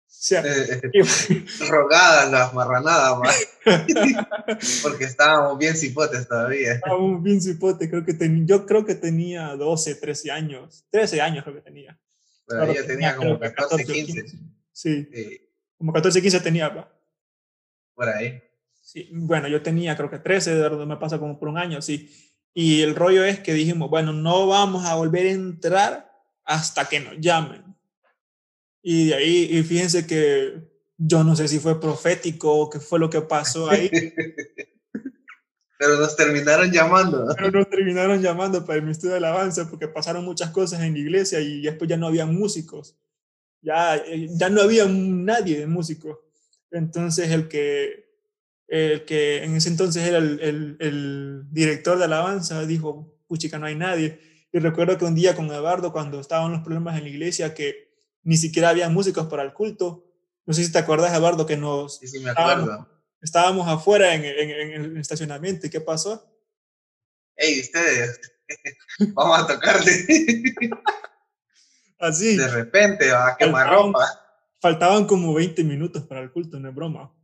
sea, 0.07 0.41
eh, 0.41 0.81
eh, 0.81 1.45
rogadas 1.69 2.31
las 2.31 2.53
marranadas, 2.53 3.19
porque 4.83 5.05
estábamos 5.05 5.57
bien 5.57 5.75
cipotes 5.75 6.27
todavía. 6.27 6.73
Estábamos 6.73 7.21
bien 7.21 7.41
cipotes, 7.41 7.89
creo 7.89 8.05
que 8.05 8.15
yo 8.45 8.65
creo 8.65 8.85
que 8.85 8.95
tenía 8.95 9.55
12, 9.55 9.95
13 9.95 10.31
años, 10.31 10.85
13 10.89 11.21
años 11.21 11.43
creo 11.43 11.55
que 11.55 11.61
tenía. 11.61 11.99
Pero 12.47 12.63
ella 12.65 12.85
tenía, 12.85 13.15
como 13.15 13.39
14, 13.39 13.85
15. 13.85 14.25
Sí, 14.71 15.09
como 15.77 15.93
14, 15.93 16.21
15 16.21 16.39
tenía, 16.41 16.69
¿va? 16.69 16.91
Por 17.95 18.09
ahí. 18.09 18.41
Sí, 18.85 19.09
bueno, 19.11 19.47
yo 19.47 19.63
tenía 19.63 19.97
creo 19.97 20.11
que 20.11 20.19
13, 20.19 20.57
de 20.57 20.85
me 20.85 20.97
pasa 20.97 21.17
como 21.17 21.39
por 21.39 21.47
un 21.47 21.57
año, 21.57 21.81
sí. 21.81 22.07
Y 22.53 22.83
el 22.83 22.93
rollo 22.93 23.25
es 23.25 23.39
que 23.39 23.55
dijimos, 23.55 23.89
bueno, 23.89 24.13
no 24.13 24.45
vamos 24.45 24.85
a 24.85 24.93
volver 24.93 25.25
a 25.25 25.31
entrar 25.31 26.11
hasta 26.43 26.87
que 26.87 26.99
nos 26.99 27.15
llamen. 27.19 27.63
Y 28.83 29.07
de 29.07 29.15
ahí, 29.15 29.47
y 29.49 29.63
fíjense 29.63 30.05
que 30.05 30.69
yo 30.97 31.23
no 31.23 31.35
sé 31.35 31.47
si 31.47 31.57
fue 31.57 31.81
profético 31.81 32.53
o 32.53 32.69
qué 32.69 32.79
fue 32.79 32.99
lo 32.99 33.09
que 33.09 33.21
pasó 33.21 33.67
ahí. 33.71 33.89
Pero 35.79 35.99
nos 35.99 36.15
terminaron 36.15 36.71
llamando. 36.71 37.25
Pero 37.35 37.49
nos 37.49 37.69
terminaron 37.71 38.21
llamando 38.21 38.63
para 38.63 38.77
el 38.77 38.83
Ministerio 38.83 39.13
de 39.13 39.17
Alabanza 39.17 39.67
porque 39.67 39.87
pasaron 39.87 40.23
muchas 40.23 40.51
cosas 40.51 40.81
en 40.81 40.93
la 40.93 40.99
iglesia 40.99 41.39
y 41.39 41.63
después 41.63 41.89
ya 41.89 41.97
no 41.97 42.05
había 42.05 42.27
músicos. 42.27 42.95
Ya, 43.63 43.95
eh, 43.97 44.27
ya 44.29 44.49
no 44.49 44.61
había 44.61 44.85
nadie 44.85 45.57
de 45.57 45.65
músicos. 45.65 46.19
Entonces 46.69 47.31
el 47.31 47.47
que, 47.47 48.04
el 48.67 49.05
que 49.05 49.43
en 49.43 49.55
ese 49.55 49.69
entonces 49.69 50.03
era 50.03 50.17
el, 50.17 50.39
el, 50.41 50.77
el 50.79 51.43
director 51.51 51.97
de 51.97 52.05
Alabanza 52.05 52.65
dijo, 52.65 53.15
puchica, 53.27 53.59
no 53.59 53.67
hay 53.67 53.75
nadie. 53.75 54.19
Y 54.51 54.59
recuerdo 54.59 54.97
que 54.97 55.05
un 55.05 55.15
día 55.15 55.35
con 55.35 55.47
Eduardo, 55.47 55.91
cuando 55.91 56.19
estaban 56.19 56.51
los 56.51 56.61
problemas 56.61 56.97
en 56.97 57.03
la 57.03 57.09
iglesia, 57.09 57.53
que 57.53 57.93
ni 58.23 58.37
siquiera 58.37 58.69
había 58.69 58.89
músicos 58.89 59.27
para 59.27 59.43
el 59.43 59.53
culto. 59.53 60.05
No 60.45 60.53
sé 60.53 60.63
si 60.63 60.71
te 60.71 60.77
acuerdas, 60.77 61.13
Eduardo, 61.13 61.45
que 61.45 61.57
nos... 61.57 61.99
Sí, 61.99 62.07
sí, 62.07 62.19
me 62.19 62.31
acuerdo. 62.31 62.87
Estábamos, 63.21 63.67
afuera 63.67 64.13
en, 64.13 64.23
en, 64.23 64.71
el 64.71 64.97
estacionamiento. 64.97 65.67
¿Y 65.67 65.69
qué 65.69 65.81
pasó? 65.81 66.31
Hey, 67.35 67.59
ustedes, 67.61 68.19
vamos 69.13 69.39
a 69.39 69.47
tocarle. 69.47 69.91
Así. 71.99 72.37
De 72.37 72.47
repente, 72.47 73.11
a 73.11 73.35
quemar 73.37 73.69
ropa. 73.69 74.05
Faltaban 74.61 75.05
como 75.05 75.33
20 75.33 75.63
minutos 75.63 76.03
para 76.03 76.21
el 76.21 76.31
culto, 76.31 76.59
no 76.59 76.69
es 76.69 76.75
broma. 76.75 77.14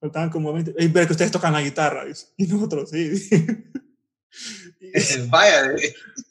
Faltaban 0.00 0.30
como 0.30 0.52
20. 0.52 0.74
Hey, 0.78 0.90
pero 0.92 1.06
que 1.06 1.12
ustedes 1.12 1.32
tocan 1.32 1.52
la 1.52 1.62
guitarra, 1.62 2.04
y 2.36 2.46
nosotros 2.46 2.90
sí. 2.90 3.10
Vaya. 5.28 5.74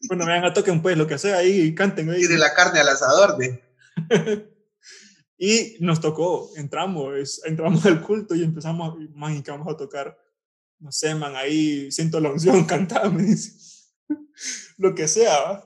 Bueno, 0.07 0.25
vengan 0.25 0.45
a 0.45 0.53
toquen 0.53 0.81
pues 0.81 0.97
lo 0.97 1.07
que 1.07 1.17
sea 1.17 1.38
ahí 1.38 1.62
y 1.62 1.75
canten. 1.75 2.09
Y 2.15 2.27
de 2.27 2.38
la 2.38 2.53
carne 2.53 2.79
al 2.79 2.89
asador, 2.89 3.38
de. 3.38 3.62
y 5.38 5.77
nos 5.79 6.01
tocó, 6.01 6.50
entramos, 6.55 7.41
entramos 7.45 7.86
al 7.86 8.01
culto 8.01 8.36
y 8.36 8.43
empezamos, 8.43 8.95
man, 9.13 9.43
que 9.43 9.51
vamos 9.51 9.71
a 9.74 9.77
tocar, 9.77 10.17
no 10.79 10.91
sé, 10.91 11.13
man, 11.15 11.36
ahí 11.36 11.91
siento 11.91 12.19
la 12.19 12.31
unción, 12.31 12.65
cantaba, 12.67 13.09
me 13.09 13.24
dice, 13.24 13.53
lo 14.77 14.95
que 14.95 15.07
sea, 15.07 15.63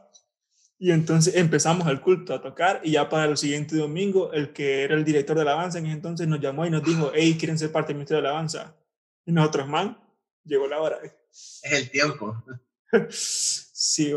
Y 0.84 0.90
entonces 0.90 1.36
empezamos 1.36 1.88
el 1.90 2.02
culto 2.02 2.34
a 2.34 2.42
tocar 2.42 2.82
y 2.84 2.94
ya 2.94 3.08
para 3.08 3.26
el 3.26 3.38
siguiente 3.38 3.76
domingo, 3.76 4.34
el 4.34 4.52
que 4.52 4.82
era 4.82 4.96
el 4.96 5.06
director 5.06 5.36
de 5.36 5.44
alabanza 5.44 5.78
en 5.78 5.86
ese 5.86 5.94
entonces 5.94 6.28
nos 6.28 6.40
llamó 6.40 6.66
y 6.66 6.72
nos 6.72 6.84
dijo, 6.84 7.12
hey, 7.14 7.38
¿quieren 7.38 7.60
ser 7.60 7.72
parte 7.72 7.90
del 7.90 7.98
ministerio 7.98 8.24
de 8.24 8.30
alabanza? 8.30 8.76
Y 9.24 9.32
nosotros, 9.32 9.68
man, 9.68 9.96
llegó 10.44 10.68
la 10.68 10.82
hora. 10.82 11.00
Es 11.04 11.62
el 11.72 11.92
tiempo. 11.92 12.44
sí, 13.12 14.12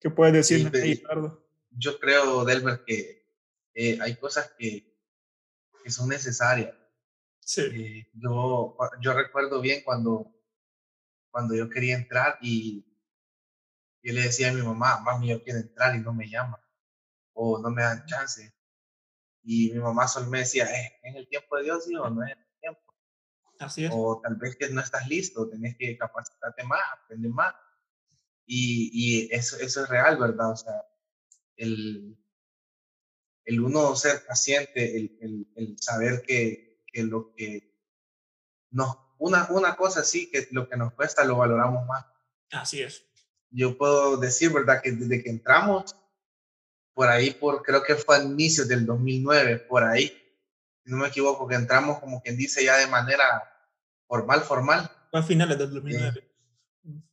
¿qué 0.00 0.08
puedes 0.08 0.32
decir, 0.32 0.72
Yo 1.72 2.00
creo, 2.00 2.46
Delmer, 2.46 2.82
que 2.86 3.26
eh, 3.74 3.98
hay 4.00 4.16
cosas 4.16 4.50
que, 4.56 4.96
que, 5.84 5.90
son 5.90 6.08
necesarias. 6.08 6.74
Sí. 7.40 7.60
Eh, 7.70 8.08
yo, 8.14 8.78
yo 9.02 9.12
recuerdo 9.12 9.60
bien 9.60 9.82
cuando, 9.84 10.34
cuando 11.30 11.54
yo 11.54 11.68
quería 11.68 11.96
entrar 11.96 12.38
y 12.40 12.82
yo 14.02 14.12
le 14.12 14.22
decía 14.22 14.50
a 14.50 14.52
mi 14.52 14.62
mamá, 14.62 15.00
mami, 15.00 15.28
yo 15.28 15.42
quiero 15.42 15.60
entrar 15.60 15.94
y 15.94 16.00
no 16.00 16.12
me 16.12 16.28
llama 16.28 16.62
o 17.34 17.58
no 17.58 17.70
me 17.70 17.82
dan 17.82 18.04
chance. 18.06 18.54
Y 19.42 19.72
mi 19.72 19.80
mamá 19.80 20.06
solo 20.06 20.28
me 20.28 20.40
decía, 20.40 20.64
¿es 20.64 20.92
en 21.02 21.16
el 21.16 21.28
tiempo 21.28 21.56
de 21.56 21.64
Dios, 21.64 21.86
o 21.98 22.10
no 22.10 22.24
es 22.24 22.32
el 22.32 22.60
tiempo? 22.60 22.94
Así 23.58 23.84
es. 23.84 23.90
O 23.92 24.20
tal 24.22 24.36
vez 24.36 24.56
que 24.56 24.68
no 24.70 24.80
estás 24.80 25.08
listo, 25.08 25.48
tenés 25.48 25.76
que 25.76 25.96
capacitarte 25.96 26.64
más, 26.64 26.80
aprender 26.92 27.30
más. 27.30 27.54
Y, 28.46 28.90
y 28.92 29.34
eso, 29.34 29.56
eso 29.58 29.82
es 29.82 29.88
real, 29.88 30.18
¿verdad? 30.18 30.52
O 30.52 30.56
sea, 30.56 30.84
el, 31.56 32.18
el 33.44 33.60
uno 33.60 33.96
ser 33.96 34.24
paciente, 34.26 34.96
el, 34.96 35.18
el, 35.20 35.52
el 35.56 35.76
saber 35.80 36.22
que, 36.22 36.84
que, 36.92 37.02
lo 37.02 37.34
que 37.34 37.72
nos, 38.70 38.96
una, 39.18 39.48
una 39.50 39.76
cosa 39.76 40.04
sí, 40.04 40.30
que 40.30 40.48
lo 40.50 40.68
que 40.68 40.76
nos 40.76 40.92
cuesta 40.94 41.24
lo 41.24 41.36
valoramos 41.36 41.86
más. 41.86 42.06
Así 42.50 42.82
es. 42.82 43.04
Yo 43.52 43.76
puedo 43.76 44.16
decir, 44.16 44.52
¿verdad? 44.52 44.80
Que 44.82 44.92
desde 44.92 45.22
que 45.22 45.30
entramos, 45.30 45.94
por 46.94 47.08
ahí, 47.08 47.30
por, 47.32 47.62
creo 47.62 47.82
que 47.82 47.94
fue 47.94 48.16
a 48.16 48.22
inicios 48.22 48.68
del 48.68 48.86
2009, 48.86 49.58
por 49.68 49.84
ahí, 49.84 50.08
si 50.84 50.90
no 50.90 50.96
me 50.96 51.08
equivoco, 51.08 51.46
que 51.46 51.54
entramos 51.54 52.00
como 52.00 52.22
quien 52.22 52.36
dice 52.36 52.64
ya 52.64 52.76
de 52.78 52.86
manera 52.86 53.24
formal, 54.06 54.40
formal. 54.42 54.90
Fue 55.10 55.20
a 55.20 55.22
finales 55.22 55.58
del 55.58 55.70
2009. 55.70 56.28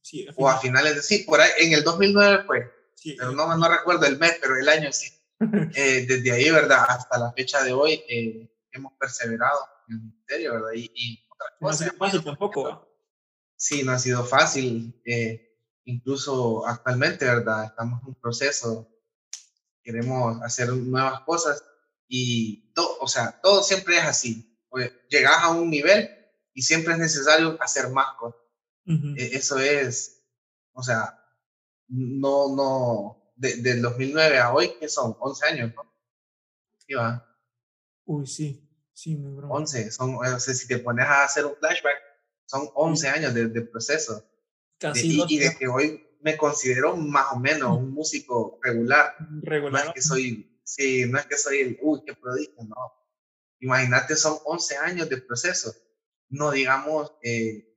sí, 0.02 0.28
o 0.36 0.50
a 0.50 0.60
finales 0.60 0.96
de, 0.96 1.02
sí, 1.02 1.20
por 1.20 1.40
ahí, 1.40 1.52
en 1.60 1.74
el 1.74 1.84
2009 1.84 2.44
fue. 2.46 2.72
Sí, 2.96 3.16
pero 3.18 3.32
no, 3.32 3.56
no 3.56 3.70
recuerdo 3.70 4.06
el 4.06 4.18
mes, 4.18 4.38
pero 4.42 4.58
el 4.58 4.68
año 4.68 4.92
sí. 4.92 5.12
Eh, 5.76 6.06
desde 6.06 6.32
ahí, 6.34 6.50
¿verdad? 6.50 6.86
Hasta 6.90 7.18
la 7.18 7.32
fecha 7.32 7.64
de 7.64 7.72
hoy 7.72 8.04
eh, 8.10 8.52
hemos 8.74 8.92
perseverado 9.00 9.58
en 9.88 9.96
el 9.96 10.02
ministerio, 10.02 10.54
¿verdad? 10.54 10.72
Y, 10.76 10.92
y 10.94 11.28
No 11.62 11.70
ha 11.70 11.74
sido 11.74 11.94
fácil 11.94 12.24
tampoco. 12.24 12.86
Sí, 13.56 13.84
no 13.84 13.94
ha 13.94 14.00
sido 14.00 14.26
fácil. 14.26 15.02
Eh, 15.06 15.49
incluso 15.86 16.66
actualmente, 16.66 17.26
¿verdad? 17.26 17.66
Estamos 17.66 18.02
en 18.02 18.10
un 18.10 18.16
proceso, 18.16 18.90
queremos 19.84 20.42
hacer 20.44 20.72
nuevas 20.74 21.22
cosas 21.22 21.64
y 22.08 22.72
todo, 22.74 22.98
o 23.00 23.08
sea, 23.08 23.40
todo 23.42 23.64
siempre 23.64 23.98
es 23.98 24.04
así. 24.04 24.58
llegas 25.10 25.44
a 25.44 25.50
un 25.50 25.70
nivel 25.70 26.10
y 26.54 26.62
siempre 26.62 26.94
es 26.94 27.00
necesario 27.00 27.58
hacer 27.62 27.90
más 27.90 28.16
cosas. 28.18 28.40
Eso 29.16 29.60
es, 29.60 30.24
o 30.74 30.82
sea, 30.82 31.24
no, 31.88 32.56
no, 32.56 33.34
de, 33.36 33.58
del 33.58 33.82
2009 33.82 34.40
a 34.40 34.52
hoy, 34.52 34.72
que 34.80 34.90
son 34.90 35.16
11 35.20 35.46
años, 35.46 35.74
¿no? 35.76 35.94
¿Qué 36.88 36.96
va? 36.96 37.24
Uy, 38.06 38.26
sí, 38.26 38.68
sí, 38.94 39.16
broma. 39.16 39.56
11, 39.56 39.92
son, 39.92 40.16
o 40.16 40.40
sea, 40.40 40.40
si 40.40 40.68
te 40.68 40.80
pones 40.80 41.06
a 41.06 41.24
hacer 41.24 41.46
un 41.46 41.56
flashback, 41.56 41.98
son 42.46 42.68
11 42.74 43.08
años 43.10 43.34
de, 43.36 43.48
de 43.48 43.62
proceso. 43.62 44.24
Casi 44.80 45.08
y, 45.08 45.36
y 45.36 45.40
de 45.40 45.56
que 45.58 45.68
hoy 45.68 46.10
me 46.22 46.38
considero 46.38 46.96
más 46.96 47.34
o 47.34 47.40
menos 47.40 47.78
un 47.78 47.92
músico 47.92 48.60
regular. 48.62 49.16
Regular. 49.42 49.86
No 49.86 49.90
es 49.90 49.96
que 49.96 50.02
soy, 50.02 50.60
sí, 50.64 51.06
no 51.06 51.20
es 51.20 51.26
que 51.26 51.38
soy 51.38 51.60
el, 51.60 51.80
uy, 51.82 52.02
qué 52.06 52.14
prodigio, 52.16 52.64
no. 52.64 52.94
Imagínate, 53.60 54.16
son 54.16 54.38
11 54.46 54.78
años 54.78 55.10
de 55.10 55.18
proceso. 55.18 55.74
No 56.30 56.52
digamos, 56.52 57.14
eh, 57.24 57.70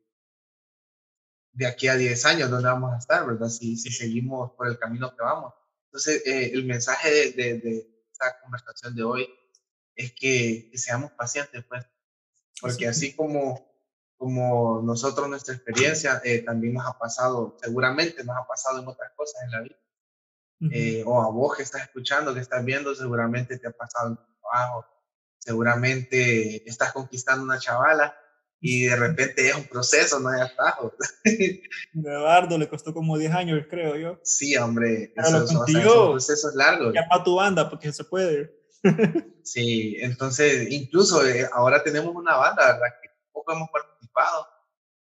de 1.52 1.66
aquí 1.66 1.88
a 1.88 1.96
10 1.96 2.24
años, 2.26 2.50
¿dónde 2.50 2.68
vamos 2.68 2.92
a 2.92 2.98
estar, 2.98 3.26
verdad? 3.26 3.48
Si, 3.48 3.76
si 3.76 3.90
seguimos 3.90 4.52
por 4.52 4.68
el 4.68 4.78
camino 4.78 5.14
que 5.14 5.22
vamos. 5.22 5.52
Entonces, 5.86 6.22
eh, 6.26 6.50
el 6.54 6.64
mensaje 6.64 7.10
de, 7.10 7.32
de, 7.32 7.58
de, 7.58 8.04
esta 8.10 8.40
conversación 8.40 8.94
de 8.94 9.02
hoy 9.02 9.28
es 9.94 10.12
que, 10.12 10.68
que 10.70 10.78
seamos 10.78 11.12
pacientes, 11.12 11.64
pues, 11.68 11.84
porque 12.60 12.86
así 12.86 13.14
como, 13.14 13.71
como 14.22 14.80
nosotros, 14.84 15.28
nuestra 15.28 15.52
experiencia, 15.52 16.22
eh, 16.24 16.42
también 16.42 16.74
nos 16.74 16.86
ha 16.86 16.96
pasado, 16.96 17.56
seguramente 17.60 18.22
nos 18.22 18.36
ha 18.36 18.46
pasado 18.46 18.78
en 18.78 18.86
otras 18.86 19.10
cosas 19.16 19.42
en 19.42 19.50
la 19.50 19.60
vida. 19.62 19.76
Eh, 20.70 21.02
o 21.04 21.20
a 21.20 21.28
vos 21.28 21.56
que 21.56 21.64
estás 21.64 21.82
escuchando, 21.82 22.32
que 22.32 22.38
estás 22.38 22.64
viendo, 22.64 22.94
seguramente 22.94 23.58
te 23.58 23.66
ha 23.66 23.72
pasado 23.72 24.10
en 24.10 24.16
tu 24.16 24.22
trabajo, 24.40 24.86
seguramente 25.38 26.68
estás 26.68 26.92
conquistando 26.92 27.42
una 27.42 27.58
chavala 27.58 28.16
y 28.60 28.84
de 28.84 28.94
repente 28.96 29.48
es 29.48 29.56
un 29.56 29.64
proceso, 29.64 30.20
no 30.20 30.28
hay 30.28 30.40
atajos. 30.40 30.92
Eduardo 31.92 32.56
le 32.58 32.68
costó 32.68 32.94
como 32.94 33.18
10 33.18 33.32
años, 33.34 33.66
creo 33.68 33.96
yo. 33.96 34.20
Sí, 34.22 34.56
hombre, 34.56 35.12
eso, 35.16 35.40
lo 35.40 35.46
consiguió. 35.46 36.10
proceso 36.12 36.48
es 36.48 36.54
largo. 36.54 36.92
Llama 36.92 37.08
a 37.10 37.24
tu 37.24 37.34
banda 37.34 37.68
porque 37.68 37.92
se 37.92 38.04
puede. 38.04 38.54
sí, 39.42 39.96
entonces 39.98 40.70
incluso 40.70 41.26
eh, 41.26 41.48
ahora 41.52 41.82
tenemos 41.82 42.14
una 42.14 42.36
banda, 42.36 42.66
¿verdad? 42.74 42.86
Que 43.02 43.10
poco 43.32 43.52
hemos 43.52 43.68
participado. 43.68 43.91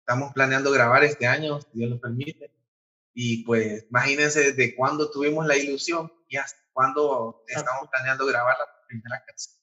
Estamos 0.01 0.33
planeando 0.33 0.71
grabar 0.71 1.05
este 1.05 1.27
año, 1.27 1.61
si 1.61 1.69
Dios 1.75 1.91
lo 1.91 2.01
permite. 2.01 2.51
Y 3.15 3.45
pues 3.45 3.87
imagínense 3.91 4.53
desde 4.53 4.75
cuándo 4.75 5.11
tuvimos 5.11 5.47
la 5.47 5.57
ilusión 5.57 6.13
y 6.29 6.37
hasta 6.37 6.59
cuándo 6.73 7.45
estamos 7.47 7.89
planeando 7.91 8.27
grabar 8.27 8.57
la 8.59 8.87
primera 8.87 9.23
canción. 9.27 9.57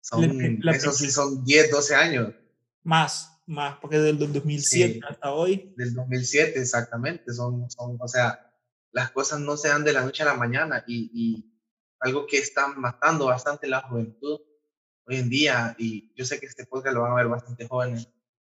Son, 0.00 0.68
eso 0.68 0.92
sí 0.92 1.10
son 1.10 1.44
10, 1.44 1.70
12 1.70 1.94
años. 1.94 2.34
Más, 2.82 3.42
más, 3.46 3.76
porque 3.78 3.98
desde 3.98 4.10
el 4.10 4.32
2007 4.32 5.00
hasta 5.06 5.32
hoy. 5.32 5.74
Del 5.76 5.94
2007, 5.94 6.58
exactamente. 6.58 7.32
Son, 7.32 7.70
son, 7.70 7.98
o 8.00 8.08
sea, 8.08 8.52
las 8.92 9.10
cosas 9.10 9.40
no 9.40 9.56
se 9.56 9.68
dan 9.68 9.84
de 9.84 9.92
la 9.92 10.02
noche 10.02 10.22
a 10.22 10.26
la 10.26 10.34
mañana 10.34 10.82
y, 10.86 11.10
y 11.12 11.58
algo 12.00 12.26
que 12.26 12.38
está 12.38 12.68
matando 12.68 13.26
bastante 13.26 13.68
la 13.68 13.82
juventud 13.82 14.40
hoy 15.08 15.16
en 15.16 15.30
día, 15.30 15.74
y 15.78 16.12
yo 16.14 16.24
sé 16.24 16.38
que 16.38 16.46
este 16.46 16.66
podcast 16.66 16.94
lo 16.94 17.02
van 17.02 17.12
a 17.12 17.16
ver 17.16 17.28
bastante 17.28 17.66
jóvenes, 17.66 18.08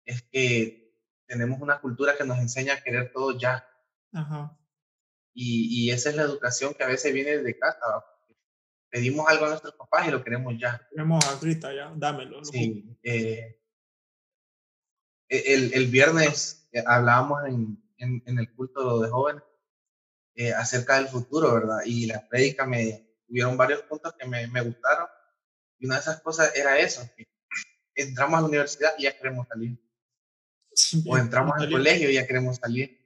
es 0.09 0.23
que 0.23 0.91
tenemos 1.27 1.61
una 1.61 1.81
cultura 1.81 2.17
que 2.17 2.25
nos 2.25 2.39
enseña 2.39 2.75
a 2.75 2.83
querer 2.83 3.13
todo 3.13 3.39
ya. 3.39 3.69
Y, 5.35 5.85
y, 5.85 5.91
esa 5.91 6.09
es 6.09 6.17
la 6.17 6.23
educación 6.23 6.73
que 6.73 6.83
a 6.83 6.89
veces 6.89 7.13
viene 7.13 7.39
de 7.39 7.59
casa. 7.59 7.79
Pedimos 8.89 9.29
algo 9.29 9.45
a 9.45 9.51
nuestros 9.51 9.75
papás 9.75 10.09
y 10.09 10.11
lo 10.11 10.25
queremos 10.25 10.55
ya. 10.59 10.89
Queremos 10.91 11.23
ahorita 11.27 11.75
ya, 11.75 11.93
dámelo. 11.95 12.43
Sí. 12.43 12.99
Eh, 13.03 13.61
e, 15.29 15.55
el, 15.55 15.75
el, 15.75 15.87
viernes 15.89 16.67
eh, 16.73 16.83
hablábamos 16.87 17.45
en, 17.47 17.79
en, 17.99 18.23
en, 18.25 18.39
el 18.39 18.51
culto 18.55 19.01
de 19.01 19.11
jóvenes 19.11 19.43
eh, 20.37 20.55
acerca 20.55 20.97
del 20.97 21.09
futuro, 21.09 21.53
¿verdad? 21.53 21.81
Y 21.85 22.07
la 22.07 22.27
prédica 22.27 22.65
me 22.65 23.15
hubieron 23.29 23.59
varios 23.59 23.83
puntos 23.83 24.15
que 24.19 24.27
me, 24.27 24.47
me 24.49 24.63
gustaron. 24.63 25.07
Y 25.79 25.85
una 25.85 25.97
de 25.97 26.01
esas 26.01 26.23
cosas 26.23 26.57
era 26.57 26.79
eso, 26.79 27.03
que 27.15 27.29
entramos 27.95 28.39
a 28.39 28.41
la 28.41 28.49
universidad 28.49 28.95
y 28.97 29.03
ya 29.03 29.17
queremos 29.17 29.47
salir 29.47 29.79
o 31.07 31.19
entramos 31.19 31.55
al 31.59 31.71
colegio 31.71 32.11
y 32.11 32.15
ya 32.15 32.27
queremos 32.27 32.57
salir. 32.57 32.99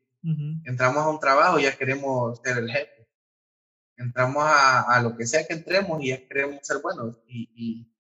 Entramos 0.64 1.02
a 1.02 1.08
un 1.08 1.18
trabajo 1.18 1.58
y 1.58 1.64
ya 1.64 1.76
queremos 1.76 2.40
ser 2.44 2.58
el 2.58 2.70
jefe. 2.70 3.08
Entramos 3.96 4.44
a, 4.44 4.82
a, 4.82 5.02
lo 5.02 5.16
que 5.16 5.26
sea 5.26 5.46
que 5.46 5.54
entremos 5.54 6.02
y 6.02 6.08
ya 6.08 6.28
queremos 6.28 6.60
ser 6.62 6.78
buenos. 6.78 7.18
Y, 7.26 7.50
y 7.54 7.92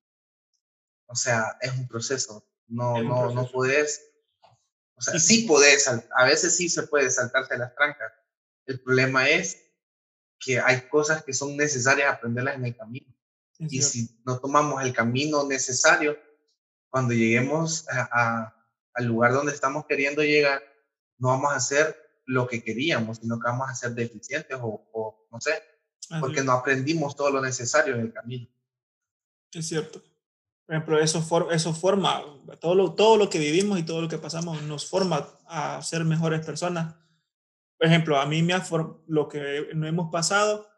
o 1.06 1.14
sea, 1.14 1.58
es 1.60 1.72
un 1.72 1.86
proceso. 1.86 2.46
No, 2.68 3.02
no, 3.02 3.32
no 3.32 3.50
puedes. 3.50 4.02
O 4.94 5.02
sea, 5.02 5.18
sí 5.18 5.44
podés, 5.46 5.88
a 5.88 6.24
veces 6.24 6.56
sí 6.56 6.68
se 6.68 6.84
puede 6.84 7.10
saltarse 7.10 7.58
las 7.58 7.74
trancas. 7.74 8.12
El 8.66 8.80
problema 8.80 9.28
es 9.28 9.62
que 10.38 10.60
hay 10.60 10.82
cosas 10.88 11.24
que 11.24 11.32
son 11.32 11.56
necesarias 11.56 12.12
aprenderlas 12.12 12.56
en 12.56 12.66
el 12.66 12.76
camino. 12.76 13.14
y 13.58 13.82
si 13.82 14.22
no 14.24 14.38
tomamos 14.38 14.82
el 14.82 14.92
camino 14.92 15.44
necesario, 15.44 16.18
cuando 16.88 17.14
lleguemos 17.14 17.86
a 17.90 18.61
al 18.94 19.06
lugar 19.06 19.32
donde 19.32 19.52
estamos 19.52 19.86
queriendo 19.86 20.22
llegar, 20.22 20.62
no 21.18 21.28
vamos 21.28 21.52
a 21.52 21.56
hacer 21.56 21.96
lo 22.26 22.46
que 22.46 22.62
queríamos, 22.62 23.18
sino 23.18 23.38
que 23.38 23.48
vamos 23.48 23.68
a 23.68 23.74
ser 23.74 23.92
deficientes 23.92 24.58
o, 24.60 25.26
no 25.30 25.40
sé, 25.40 25.62
porque 26.20 26.42
no 26.42 26.52
aprendimos 26.52 27.16
todo 27.16 27.30
lo 27.30 27.40
necesario 27.40 27.94
en 27.94 28.00
el 28.00 28.12
camino. 28.12 28.48
Es 29.52 29.68
cierto. 29.68 30.02
Por 30.66 30.76
ejemplo, 30.76 30.98
eso, 31.00 31.50
eso 31.50 31.74
forma, 31.74 32.22
todo 32.60 32.74
lo, 32.74 32.92
todo 32.94 33.16
lo 33.16 33.28
que 33.28 33.38
vivimos 33.38 33.78
y 33.78 33.82
todo 33.82 34.00
lo 34.00 34.08
que 34.08 34.18
pasamos 34.18 34.62
nos 34.62 34.88
forma 34.88 35.28
a 35.46 35.82
ser 35.82 36.04
mejores 36.04 36.44
personas. 36.44 36.94
Por 37.78 37.88
ejemplo, 37.88 38.18
a 38.18 38.26
mí 38.26 38.42
me 38.42 38.54
ha 38.54 38.64
lo 39.06 39.28
que 39.28 39.68
no 39.74 39.86
hemos 39.86 40.10
pasado 40.10 40.72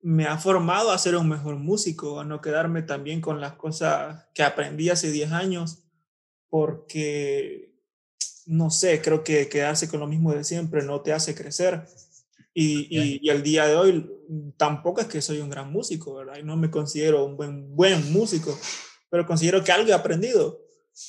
me 0.00 0.26
ha 0.26 0.38
formado 0.38 0.92
a 0.92 0.98
ser 0.98 1.16
un 1.16 1.28
mejor 1.28 1.56
músico, 1.56 2.20
a 2.20 2.24
no 2.24 2.40
quedarme 2.40 2.82
también 2.82 3.20
con 3.20 3.40
las 3.40 3.54
cosas 3.54 4.28
que 4.34 4.42
aprendí 4.42 4.90
hace 4.90 5.10
10 5.10 5.32
años 5.32 5.87
porque, 6.50 7.74
no 8.46 8.70
sé, 8.70 9.00
creo 9.02 9.24
que 9.24 9.48
quedarse 9.48 9.88
con 9.88 10.00
lo 10.00 10.06
mismo 10.06 10.32
de 10.32 10.44
siempre 10.44 10.82
no 10.82 11.00
te 11.02 11.12
hace 11.12 11.34
crecer. 11.34 11.84
Y, 12.54 12.88
y, 12.90 13.20
y, 13.22 13.30
al 13.30 13.42
día 13.42 13.66
de 13.66 13.76
hoy 13.76 14.10
tampoco 14.56 15.00
es 15.00 15.06
que 15.06 15.22
soy 15.22 15.40
un 15.40 15.50
gran 15.50 15.70
músico, 15.70 16.14
¿verdad? 16.14 16.38
Y 16.38 16.42
no 16.42 16.56
me 16.56 16.70
considero 16.70 17.24
un 17.24 17.36
buen, 17.36 17.76
buen 17.76 18.12
músico, 18.12 18.58
pero 19.10 19.26
considero 19.26 19.62
que 19.62 19.70
algo 19.70 19.88
he 19.88 19.94
aprendido. 19.94 20.60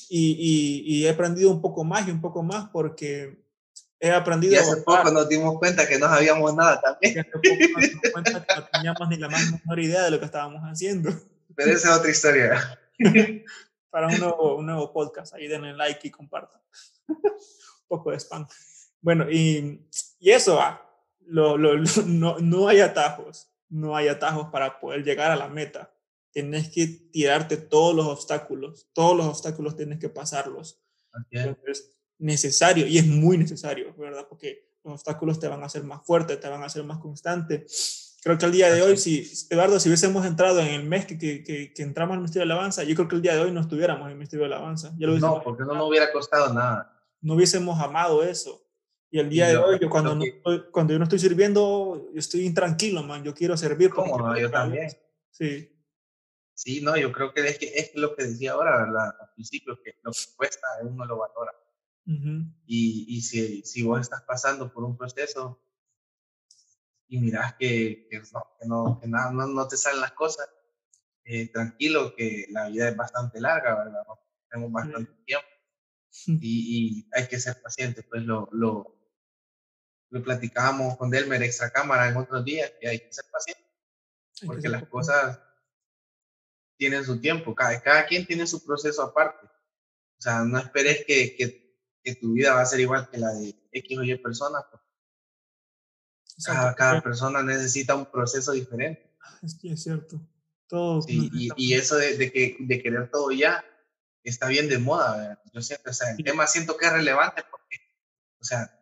Y, 0.08 0.84
y, 0.84 1.04
he 1.04 1.10
aprendido 1.10 1.50
un 1.50 1.60
poco 1.60 1.82
más 1.82 2.06
y 2.06 2.12
un 2.12 2.20
poco 2.20 2.44
más 2.44 2.68
porque 2.72 3.42
he 3.98 4.12
aprendido... 4.12 4.52
Y 4.52 4.56
hace 4.56 4.76
poco 4.82 5.10
nos 5.10 5.28
dimos 5.28 5.58
cuenta 5.58 5.88
que 5.88 5.98
no 5.98 6.06
sabíamos 6.06 6.54
nada 6.54 6.80
también. 6.80 7.16
Y 7.16 7.18
hace 7.18 7.30
poco 7.30 7.48
nos 7.48 7.80
dimos 7.80 8.12
cuenta 8.12 8.46
que 8.46 8.54
no 8.54 8.68
teníamos 8.72 9.08
ni 9.08 9.16
la 9.16 9.28
más 9.28 9.50
menor 9.50 9.80
idea 9.80 10.02
de 10.04 10.10
lo 10.12 10.20
que 10.20 10.26
estábamos 10.26 10.62
haciendo. 10.62 11.10
Pero 11.56 11.72
esa 11.72 11.90
es 11.90 11.98
otra 11.98 12.10
historia. 12.10 12.78
para 13.90 14.06
un 14.06 14.18
nuevo, 14.18 14.56
un 14.56 14.66
nuevo 14.66 14.92
podcast. 14.92 15.34
Ahí 15.34 15.48
denle 15.48 15.74
like 15.74 16.06
y 16.06 16.10
compartan. 16.10 16.60
un 17.08 17.16
poco 17.88 18.10
de 18.10 18.18
spam. 18.18 18.46
Bueno, 19.00 19.30
y, 19.30 19.86
y 20.18 20.30
eso 20.30 20.56
va. 20.56 20.86
Lo, 21.26 21.56
lo, 21.56 21.74
no, 22.06 22.38
no 22.38 22.68
hay 22.68 22.80
atajos. 22.80 23.50
No 23.68 23.96
hay 23.96 24.08
atajos 24.08 24.48
para 24.50 24.80
poder 24.80 25.04
llegar 25.04 25.30
a 25.30 25.36
la 25.36 25.48
meta. 25.48 25.94
Tienes 26.32 26.70
que 26.70 26.86
tirarte 26.86 27.56
todos 27.56 27.94
los 27.94 28.06
obstáculos. 28.06 28.88
Todos 28.92 29.16
los 29.16 29.26
obstáculos 29.26 29.76
tienes 29.76 29.98
que 29.98 30.08
pasarlos. 30.08 30.82
es 31.30 31.92
necesario 32.18 32.86
y 32.86 32.98
es 32.98 33.06
muy 33.06 33.38
necesario, 33.38 33.94
¿verdad? 33.96 34.26
Porque 34.28 34.70
los 34.84 34.94
obstáculos 34.94 35.40
te 35.40 35.48
van 35.48 35.62
a 35.62 35.66
hacer 35.66 35.84
más 35.84 36.04
fuerte, 36.04 36.36
te 36.36 36.48
van 36.48 36.62
a 36.62 36.66
hacer 36.66 36.84
más 36.84 36.98
constante 36.98 37.66
creo 38.22 38.38
que 38.38 38.46
el 38.46 38.52
día 38.52 38.72
de 38.72 38.82
hoy, 38.82 38.96
si, 38.96 39.30
Eduardo, 39.50 39.80
si 39.80 39.88
hubiésemos 39.88 40.24
entrado 40.26 40.60
en 40.60 40.68
el 40.68 40.84
mes 40.84 41.06
que, 41.06 41.18
que, 41.18 41.72
que, 41.72 41.82
entramos 41.82 42.14
al 42.14 42.20
Ministerio 42.20 42.46
de 42.46 42.52
Alabanza, 42.52 42.84
yo 42.84 42.94
creo 42.94 43.08
que 43.08 43.16
el 43.16 43.22
día 43.22 43.34
de 43.34 43.40
hoy 43.40 43.52
no 43.52 43.60
estuviéramos 43.60 44.04
en 44.06 44.12
el 44.12 44.16
Ministerio 44.16 44.46
de 44.46 44.54
Alabanza. 44.54 44.94
no, 44.98 45.42
porque 45.42 45.64
no 45.64 45.74
nos 45.74 45.88
hubiera 45.88 46.12
costado 46.12 46.52
nada. 46.52 46.96
No 47.20 47.34
hubiésemos 47.34 47.80
amado 47.80 48.22
eso. 48.22 48.66
Y 49.10 49.18
el 49.18 49.28
día 49.28 49.48
de 49.48 49.56
hoy, 49.56 49.78
yo 49.80 49.90
cuando, 49.90 50.14
no 50.14 50.22
estoy, 50.22 50.70
cuando 50.70 50.92
yo 50.92 50.98
no 50.98 51.04
estoy 51.04 51.18
sirviendo, 51.18 52.10
yo 52.12 52.18
estoy 52.18 52.46
intranquilo, 52.46 53.02
man. 53.02 53.24
Yo 53.24 53.34
quiero 53.34 53.56
servir. 53.56 53.90
¿Cómo 53.90 54.16
no? 54.16 54.38
Yo 54.38 54.50
también. 54.50 54.88
Sí. 55.30 55.68
Sí, 56.54 56.80
no, 56.80 56.96
yo 56.96 57.10
creo 57.10 57.32
que 57.32 57.40
es, 57.48 57.58
que 57.58 57.72
es 57.74 57.92
lo 57.94 58.14
que 58.14 58.24
decía 58.24 58.52
ahora, 58.52 58.76
¿verdad? 58.76 59.14
Al 59.20 59.30
principio, 59.34 59.80
que 59.82 59.94
lo 60.02 60.12
que 60.12 60.18
cuesta 60.36 60.66
uno 60.82 61.04
lo 61.06 61.18
valora. 61.18 61.52
Y, 62.66 63.06
y 63.08 63.20
si, 63.22 63.62
si 63.62 63.82
vos 63.82 64.00
estás 64.00 64.22
pasando 64.22 64.72
por 64.72 64.84
un 64.84 64.96
proceso, 64.96 65.60
y 67.10 67.18
miras 67.18 67.54
que, 67.56 68.06
que, 68.08 68.20
no, 68.32 68.56
que, 68.58 68.68
no, 68.68 69.00
que 69.00 69.08
no, 69.08 69.32
no, 69.32 69.68
te 69.68 69.76
salen 69.76 70.00
las 70.00 70.12
cosas, 70.12 70.48
eh, 71.24 71.48
tranquilo, 71.48 72.14
que 72.14 72.46
la 72.50 72.68
vida 72.68 72.88
es 72.88 72.96
bastante 72.96 73.40
larga, 73.40 73.84
¿verdad? 73.84 74.02
Tenemos 74.48 74.72
bastante 74.72 75.12
tiempo 75.26 75.46
y, 76.26 76.38
y, 76.40 77.08
hay 77.12 77.26
que 77.26 77.40
ser 77.40 77.60
paciente, 77.60 78.04
pues 78.04 78.22
lo, 78.22 78.48
lo, 78.52 78.96
lo 80.10 80.22
platicábamos 80.22 80.96
con 80.96 81.10
Delmer 81.10 81.42
extra 81.42 81.70
cámara 81.70 82.08
en 82.08 82.16
otros 82.16 82.44
días, 82.44 82.72
que 82.80 82.88
hay 82.88 83.00
que 83.00 83.12
ser 83.12 83.24
paciente, 83.32 83.64
porque 84.46 84.68
las 84.68 84.86
cosas 84.88 85.40
tienen 86.76 87.04
su 87.04 87.20
tiempo, 87.20 87.56
cada, 87.56 87.80
cada 87.82 88.06
quien 88.06 88.24
tiene 88.24 88.46
su 88.46 88.64
proceso 88.64 89.02
aparte. 89.02 89.46
O 89.46 90.22
sea, 90.22 90.44
no 90.44 90.58
esperes 90.58 91.04
que, 91.04 91.34
que, 91.34 91.76
que 92.04 92.14
tu 92.14 92.34
vida 92.34 92.54
va 92.54 92.62
a 92.62 92.66
ser 92.66 92.78
igual 92.78 93.10
que 93.10 93.18
la 93.18 93.32
de 93.32 93.54
X 93.72 93.98
o 93.98 94.04
Y 94.04 94.16
personas, 94.18 94.64
cada, 96.44 97.00
persona 97.00 97.42
necesita 97.42 97.94
un 97.94 98.06
proceso 98.06 98.52
diferente. 98.52 99.10
Es 99.42 99.54
que 99.54 99.72
es 99.72 99.82
cierto. 99.82 100.20
Todo 100.66 101.04
y, 101.08 101.50
y, 101.56 101.74
eso 101.74 101.96
de, 101.96 102.16
de, 102.16 102.30
que, 102.30 102.56
de 102.60 102.80
querer 102.80 103.10
todo 103.10 103.32
ya 103.32 103.64
está 104.22 104.48
bien 104.48 104.68
de 104.68 104.78
moda. 104.78 105.42
Yo 105.52 105.60
siento, 105.62 105.90
o 105.90 105.92
sea, 105.92 106.10
el 106.10 106.24
tema 106.24 106.46
siento 106.46 106.76
que 106.76 106.86
es 106.86 106.92
relevante 106.92 107.42
porque, 107.50 107.76
o 108.40 108.44
sea, 108.44 108.78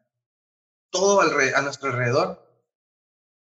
todo 0.90 1.20
a 1.20 1.62
nuestro 1.62 1.90
alrededor 1.90 2.46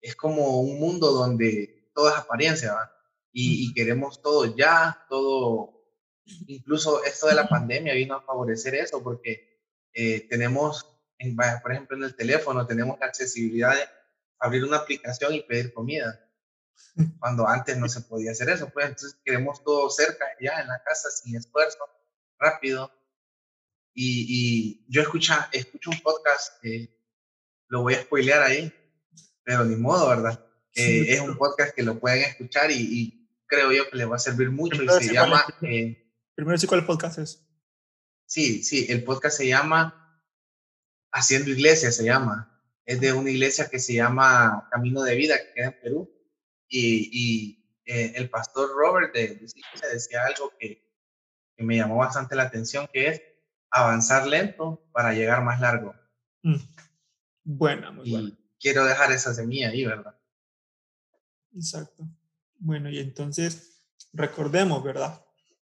es 0.01 0.15
como 0.15 0.61
un 0.61 0.79
mundo 0.79 1.11
donde 1.11 1.91
todo 1.93 2.09
es 2.09 2.15
apariencia, 2.15 2.73
¿va? 2.73 2.91
Y, 3.31 3.69
y, 3.69 3.73
queremos 3.73 4.21
todo 4.21 4.55
ya, 4.55 5.05
todo, 5.07 5.85
incluso 6.47 7.03
esto 7.03 7.27
de 7.27 7.35
la 7.35 7.47
pandemia 7.47 7.93
vino 7.93 8.15
a 8.15 8.23
favorecer 8.23 8.75
eso 8.75 9.01
porque 9.01 9.61
eh, 9.93 10.27
tenemos, 10.29 10.85
en, 11.17 11.35
por 11.35 11.71
ejemplo, 11.71 11.95
en 11.95 12.03
el 12.03 12.15
teléfono 12.15 12.67
tenemos 12.67 12.99
la 12.99 13.05
accesibilidad 13.05 13.73
de 13.73 13.87
abrir 14.41 14.65
una 14.65 14.77
aplicación 14.77 15.33
y 15.33 15.43
pedir 15.43 15.71
comida. 15.71 16.19
Cuando 17.19 17.47
antes 17.47 17.77
no 17.77 17.87
se 17.87 18.01
podía 18.01 18.31
hacer 18.31 18.49
eso, 18.49 18.69
pues 18.69 18.87
entonces 18.87 19.19
queremos 19.23 19.63
todo 19.63 19.89
cerca, 19.89 20.25
ya 20.41 20.59
en 20.59 20.67
la 20.67 20.81
casa, 20.83 21.09
sin 21.11 21.35
esfuerzo, 21.35 21.77
rápido. 22.37 22.91
Y, 23.93 24.25
y 24.27 24.85
yo 24.89 25.01
escucho, 25.01 25.33
escucho 25.51 25.91
un 25.91 25.99
podcast, 26.01 26.53
lo 27.67 27.83
voy 27.83 27.93
a 27.93 28.01
spoilear 28.01 28.41
ahí, 28.41 28.73
pero 29.43 29.63
ni 29.63 29.75
modo, 29.75 30.09
¿verdad? 30.09 30.45
es 30.73 31.19
un 31.19 31.37
podcast 31.37 31.75
que 31.75 31.83
lo 31.83 31.99
pueden 31.99 32.23
escuchar 32.23 32.71
y, 32.71 33.17
creo 33.45 33.73
yo 33.73 33.89
que 33.89 33.97
les 33.97 34.09
va 34.09 34.15
a 34.15 34.19
servir 34.19 34.49
mucho 34.49 34.81
y 34.81 34.87
se 34.87 35.13
llama... 35.13 35.43
Eh, 35.61 36.09
Primero 36.35 36.57
sí, 36.57 36.67
¿cuál 36.67 36.85
podcast 36.85 37.19
es? 37.19 37.45
Sí, 38.25 38.63
sí, 38.63 38.85
el 38.87 39.03
podcast 39.03 39.37
se 39.37 39.47
llama 39.47 40.23
Haciendo 41.11 41.51
Iglesia, 41.51 41.91
se 41.91 42.05
llama 42.05 42.50
es 42.91 42.99
de 42.99 43.13
una 43.13 43.29
iglesia 43.29 43.69
que 43.69 43.79
se 43.79 43.93
llama 43.93 44.67
Camino 44.69 45.01
de 45.01 45.15
Vida, 45.15 45.37
que 45.37 45.53
queda 45.53 45.67
en 45.67 45.79
Perú. 45.81 46.11
Y, 46.67 47.09
y 47.13 47.65
eh, 47.85 48.13
el 48.15 48.29
pastor 48.29 48.69
Robert 48.75 49.13
de, 49.13 49.27
de 49.27 49.45
iglesia 49.45 49.89
decía 49.91 50.25
algo 50.25 50.51
que, 50.59 50.85
que, 51.55 51.63
me 51.63 51.77
llamó 51.77 51.97
bastante 51.97 52.35
la 52.35 52.43
atención, 52.43 52.89
que 52.91 53.07
es 53.07 53.21
avanzar 53.69 54.27
lento 54.27 54.85
para 54.91 55.13
llegar 55.13 55.41
más 55.41 55.61
largo. 55.61 55.95
Mm. 56.43 56.55
Buena, 57.43 57.91
muy 57.91 58.11
buena. 58.11 58.37
Quiero 58.59 58.85
dejar 58.85 59.11
esa 59.11 59.33
semilla 59.33 59.69
ahí, 59.69 59.85
¿verdad? 59.85 60.15
Exacto. 61.55 62.07
Bueno, 62.59 62.89
y 62.89 62.99
entonces 62.99 63.83
recordemos, 64.11 64.83
¿verdad? 64.83 65.25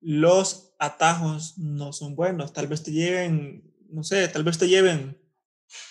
Los 0.01 0.75
atajos 0.79 1.57
no 1.59 1.93
son 1.93 2.15
buenos. 2.15 2.53
Tal 2.53 2.67
vez 2.67 2.83
te 2.83 2.91
lleven, 2.91 3.71
no 3.89 4.03
sé, 4.03 4.27
tal 4.29 4.43
vez 4.43 4.57
te 4.57 4.67
lleven 4.67 5.22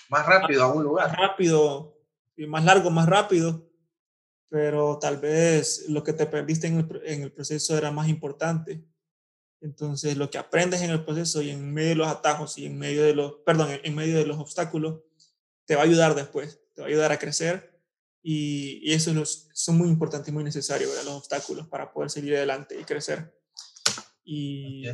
más 0.08 0.26
rápido 0.26 0.64
a 0.64 0.72
un 0.72 0.82
lugar. 0.82 1.08
Más 1.08 1.16
rápido, 1.16 1.98
y 2.36 2.46
más 2.46 2.64
largo, 2.64 2.90
más 2.90 3.08
rápido, 3.08 3.68
pero 4.48 4.98
tal 4.98 5.18
vez 5.18 5.86
lo 5.88 6.02
que 6.02 6.12
te 6.12 6.26
perdiste 6.26 6.66
en 6.66 6.78
el, 6.78 7.02
en 7.04 7.22
el 7.22 7.32
proceso 7.32 7.76
era 7.76 7.90
más 7.90 8.08
importante. 8.08 8.84
Entonces, 9.60 10.16
lo 10.16 10.28
que 10.28 10.38
aprendes 10.38 10.82
en 10.82 10.90
el 10.90 11.04
proceso 11.04 11.40
y 11.40 11.50
en 11.50 11.72
medio 11.72 11.90
de 11.90 11.94
los 11.96 12.08
atajos 12.08 12.58
y 12.58 12.66
en 12.66 12.78
medio 12.78 13.04
de 13.04 13.14
los, 13.14 13.34
perdón, 13.46 13.68
en 13.82 13.94
medio 13.94 14.18
de 14.18 14.26
los 14.26 14.38
obstáculos, 14.38 15.00
te 15.64 15.76
va 15.76 15.82
a 15.82 15.84
ayudar 15.84 16.14
después, 16.14 16.60
te 16.74 16.82
va 16.82 16.88
a 16.88 16.90
ayudar 16.90 17.12
a 17.12 17.18
crecer 17.18 17.80
y, 18.22 18.80
y 18.82 18.92
eso 18.92 19.10
es 19.22 19.48
son 19.52 19.78
muy 19.78 19.88
importantes 19.88 20.28
y 20.28 20.32
muy 20.32 20.44
necesarios, 20.44 20.90
los 21.04 21.14
obstáculos 21.14 21.68
para 21.68 21.92
poder 21.92 22.10
seguir 22.10 22.36
adelante 22.36 22.78
y 22.78 22.84
crecer. 22.84 23.32
Y 24.24 24.84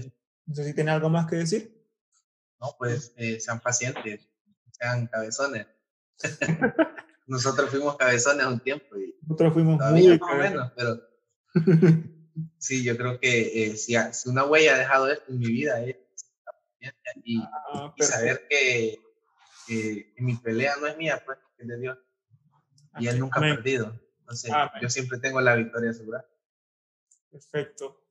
no 0.46 0.54
sé 0.54 0.64
si 0.64 0.74
tiene 0.74 0.90
algo 0.90 1.08
más 1.08 1.26
que 1.26 1.36
decir. 1.36 1.74
No, 2.60 2.74
pues 2.78 3.12
eh, 3.16 3.38
sean 3.40 3.60
pacientes, 3.60 4.28
sean 4.78 5.06
cabezones. 5.06 5.66
Nosotros 7.26 7.70
fuimos 7.70 7.96
cabezones 7.96 8.46
un 8.46 8.60
tiempo 8.60 8.96
y 8.96 9.14
nosotros 9.20 9.52
fuimos 9.52 9.78
muy 9.90 10.18
menos, 10.38 10.72
pero 10.74 10.98
sí, 12.58 12.82
yo 12.82 12.96
creo 12.96 13.20
que 13.20 13.66
eh, 13.66 13.76
si, 13.76 13.94
una 14.24 14.46
huella 14.46 14.74
ha 14.74 14.78
dejado 14.78 15.10
esto 15.10 15.30
en 15.30 15.38
mi 15.38 15.48
vida 15.48 15.82
es 15.82 15.96
y, 17.24 17.42
ah, 17.42 17.92
y 17.94 18.02
saber 18.02 18.46
que, 18.48 18.98
que, 19.66 20.14
mi 20.16 20.36
pelea 20.36 20.76
no 20.80 20.86
es 20.86 20.96
mía, 20.96 21.22
pues 21.22 21.38
es 21.58 21.68
de 21.68 21.78
Dios 21.78 21.98
y 22.98 23.08
él 23.08 23.18
nunca 23.18 23.40
ha 23.40 23.42
perdido. 23.42 24.00
Entonces, 24.20 24.52
yo 24.80 24.88
siempre 24.88 25.18
tengo 25.18 25.40
la 25.40 25.54
victoria 25.54 25.90
asegurada. 25.90 26.26
Perfecto. 27.30 28.02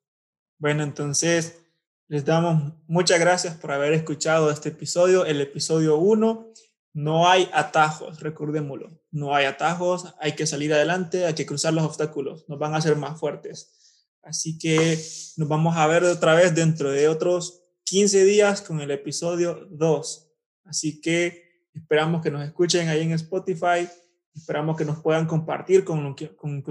Bueno, 0.58 0.84
entonces 0.84 1.67
les 2.08 2.24
damos 2.24 2.74
muchas 2.88 3.20
gracias 3.20 3.56
por 3.58 3.72
haber 3.72 3.94
escuchado 3.94 4.50
este 4.50 4.70
episodio, 4.70 5.26
el 5.26 5.42
episodio 5.42 5.98
1. 5.98 6.54
No 6.94 7.30
hay 7.30 7.50
atajos, 7.54 8.22
recordémoslo. 8.22 9.02
No 9.12 9.36
hay 9.36 9.46
atajos, 9.46 10.16
hay 10.20 10.34
que 10.34 10.48
salir 10.48 10.74
adelante, 10.74 11.26
hay 11.26 11.34
que 11.34 11.46
cruzar 11.46 11.74
los 11.74 11.84
obstáculos, 11.84 12.46
nos 12.48 12.60
van 12.60 12.74
a 12.74 12.78
hacer 12.78 12.96
más 12.96 13.20
fuertes. 13.20 13.74
Así 14.24 14.58
que 14.58 15.00
nos 15.38 15.48
vamos 15.48 15.76
a 15.78 15.88
ver 15.88 16.04
otra 16.04 16.34
vez 16.34 16.56
dentro 16.56 16.92
de 16.92 17.08
otros 17.08 17.62
15 17.84 18.26
días 18.26 18.62
con 18.62 18.82
el 18.82 18.92
episodio 18.92 19.68
2. 19.70 20.32
Así 20.66 21.02
que 21.02 21.64
esperamos 21.74 22.22
que 22.22 22.32
nos 22.32 22.44
escuchen 22.46 22.90
ahí 22.90 23.02
en 23.02 23.12
Spotify, 23.12 23.88
esperamos 24.36 24.76
que 24.76 24.86
nos 24.86 25.02
puedan 25.02 25.28
compartir 25.28 25.84
con, 25.84 26.16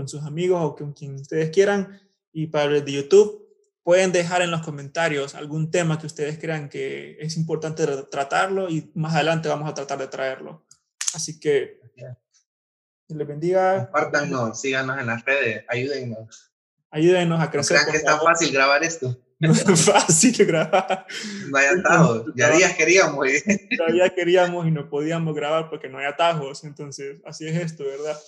sus 0.06 0.22
amigos 0.22 0.60
o 0.62 0.74
con 0.74 0.92
quien 0.92 1.14
ustedes 1.14 1.50
quieran. 1.50 2.00
Y 2.32 2.48
para 2.48 2.76
el 2.76 2.84
de 2.84 2.92
YouTube, 2.92 3.45
pueden 3.86 4.10
dejar 4.10 4.42
en 4.42 4.50
los 4.50 4.62
comentarios 4.62 5.36
algún 5.36 5.70
tema 5.70 5.96
que 5.96 6.08
ustedes 6.08 6.40
crean 6.40 6.68
que 6.68 7.16
es 7.20 7.36
importante 7.36 7.86
tratarlo 8.10 8.68
y 8.68 8.90
más 8.96 9.14
adelante 9.14 9.48
vamos 9.48 9.70
a 9.70 9.74
tratar 9.74 9.96
de 9.98 10.08
traerlo. 10.08 10.66
Así 11.14 11.38
que, 11.38 11.80
que 11.94 13.14
les 13.14 13.28
bendiga. 13.28 13.84
Compártanos, 13.84 14.60
síganos 14.60 14.98
en 14.98 15.06
las 15.06 15.24
redes, 15.24 15.64
ayúdennos. 15.68 16.50
Ayúdenos 16.90 17.40
a 17.40 17.48
crecer. 17.48 17.76
No 17.76 17.82
crean 17.82 17.92
que 17.92 17.98
es 17.98 18.04
tan 18.04 18.18
fácil 18.18 18.52
grabar 18.52 18.82
esto. 18.82 19.16
No 19.38 19.52
es 19.52 19.84
fácil 19.84 20.46
grabar. 20.46 21.06
No 21.50 21.58
hay 21.58 21.66
atajos. 21.66 22.24
Ya 22.34 22.50
días 22.50 22.74
queríamos. 22.74 23.24
Ya 23.46 23.92
días 23.92 24.12
queríamos 24.16 24.66
y 24.66 24.70
no 24.72 24.88
podíamos 24.88 25.32
grabar 25.34 25.70
porque 25.70 25.88
no 25.88 25.98
hay 25.98 26.06
atajos. 26.06 26.64
Entonces, 26.64 27.18
así 27.24 27.46
es 27.46 27.54
esto, 27.54 27.84
¿verdad? 27.84 28.18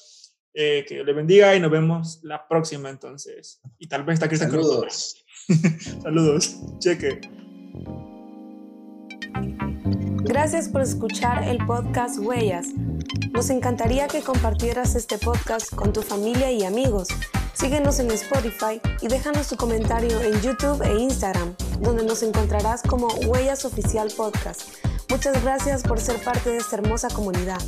Eh, 0.54 0.84
que 0.86 1.02
les 1.02 1.16
bendiga 1.16 1.54
y 1.56 1.60
nos 1.60 1.70
vemos 1.70 2.20
la 2.22 2.46
próxima 2.46 2.90
entonces. 2.90 3.60
Y 3.78 3.88
tal 3.88 4.04
vez 4.04 4.14
está 4.14 4.28
Cristian 4.28 4.50
Saludos. 4.50 5.24
Saludos. 6.02 6.56
Cheque. 6.78 7.20
Gracias 10.24 10.68
por 10.68 10.82
escuchar 10.82 11.42
el 11.44 11.64
podcast 11.64 12.18
Huellas. 12.18 12.68
Nos 13.32 13.48
encantaría 13.50 14.08
que 14.08 14.20
compartieras 14.20 14.94
este 14.94 15.16
podcast 15.16 15.74
con 15.74 15.92
tu 15.92 16.02
familia 16.02 16.50
y 16.52 16.64
amigos. 16.64 17.08
Síguenos 17.54 17.98
en 17.98 18.10
Spotify 18.10 18.80
y 19.00 19.08
déjanos 19.08 19.48
tu 19.48 19.56
comentario 19.56 20.20
en 20.20 20.40
YouTube 20.42 20.82
e 20.82 20.98
Instagram, 21.00 21.54
donde 21.80 22.04
nos 22.04 22.22
encontrarás 22.22 22.82
como 22.82 23.08
Huellas 23.26 23.64
Oficial 23.64 24.12
Podcast. 24.16 24.62
Muchas 25.10 25.42
gracias 25.42 25.82
por 25.82 25.98
ser 25.98 26.22
parte 26.22 26.50
de 26.50 26.58
esta 26.58 26.76
hermosa 26.76 27.08
comunidad. 27.08 27.60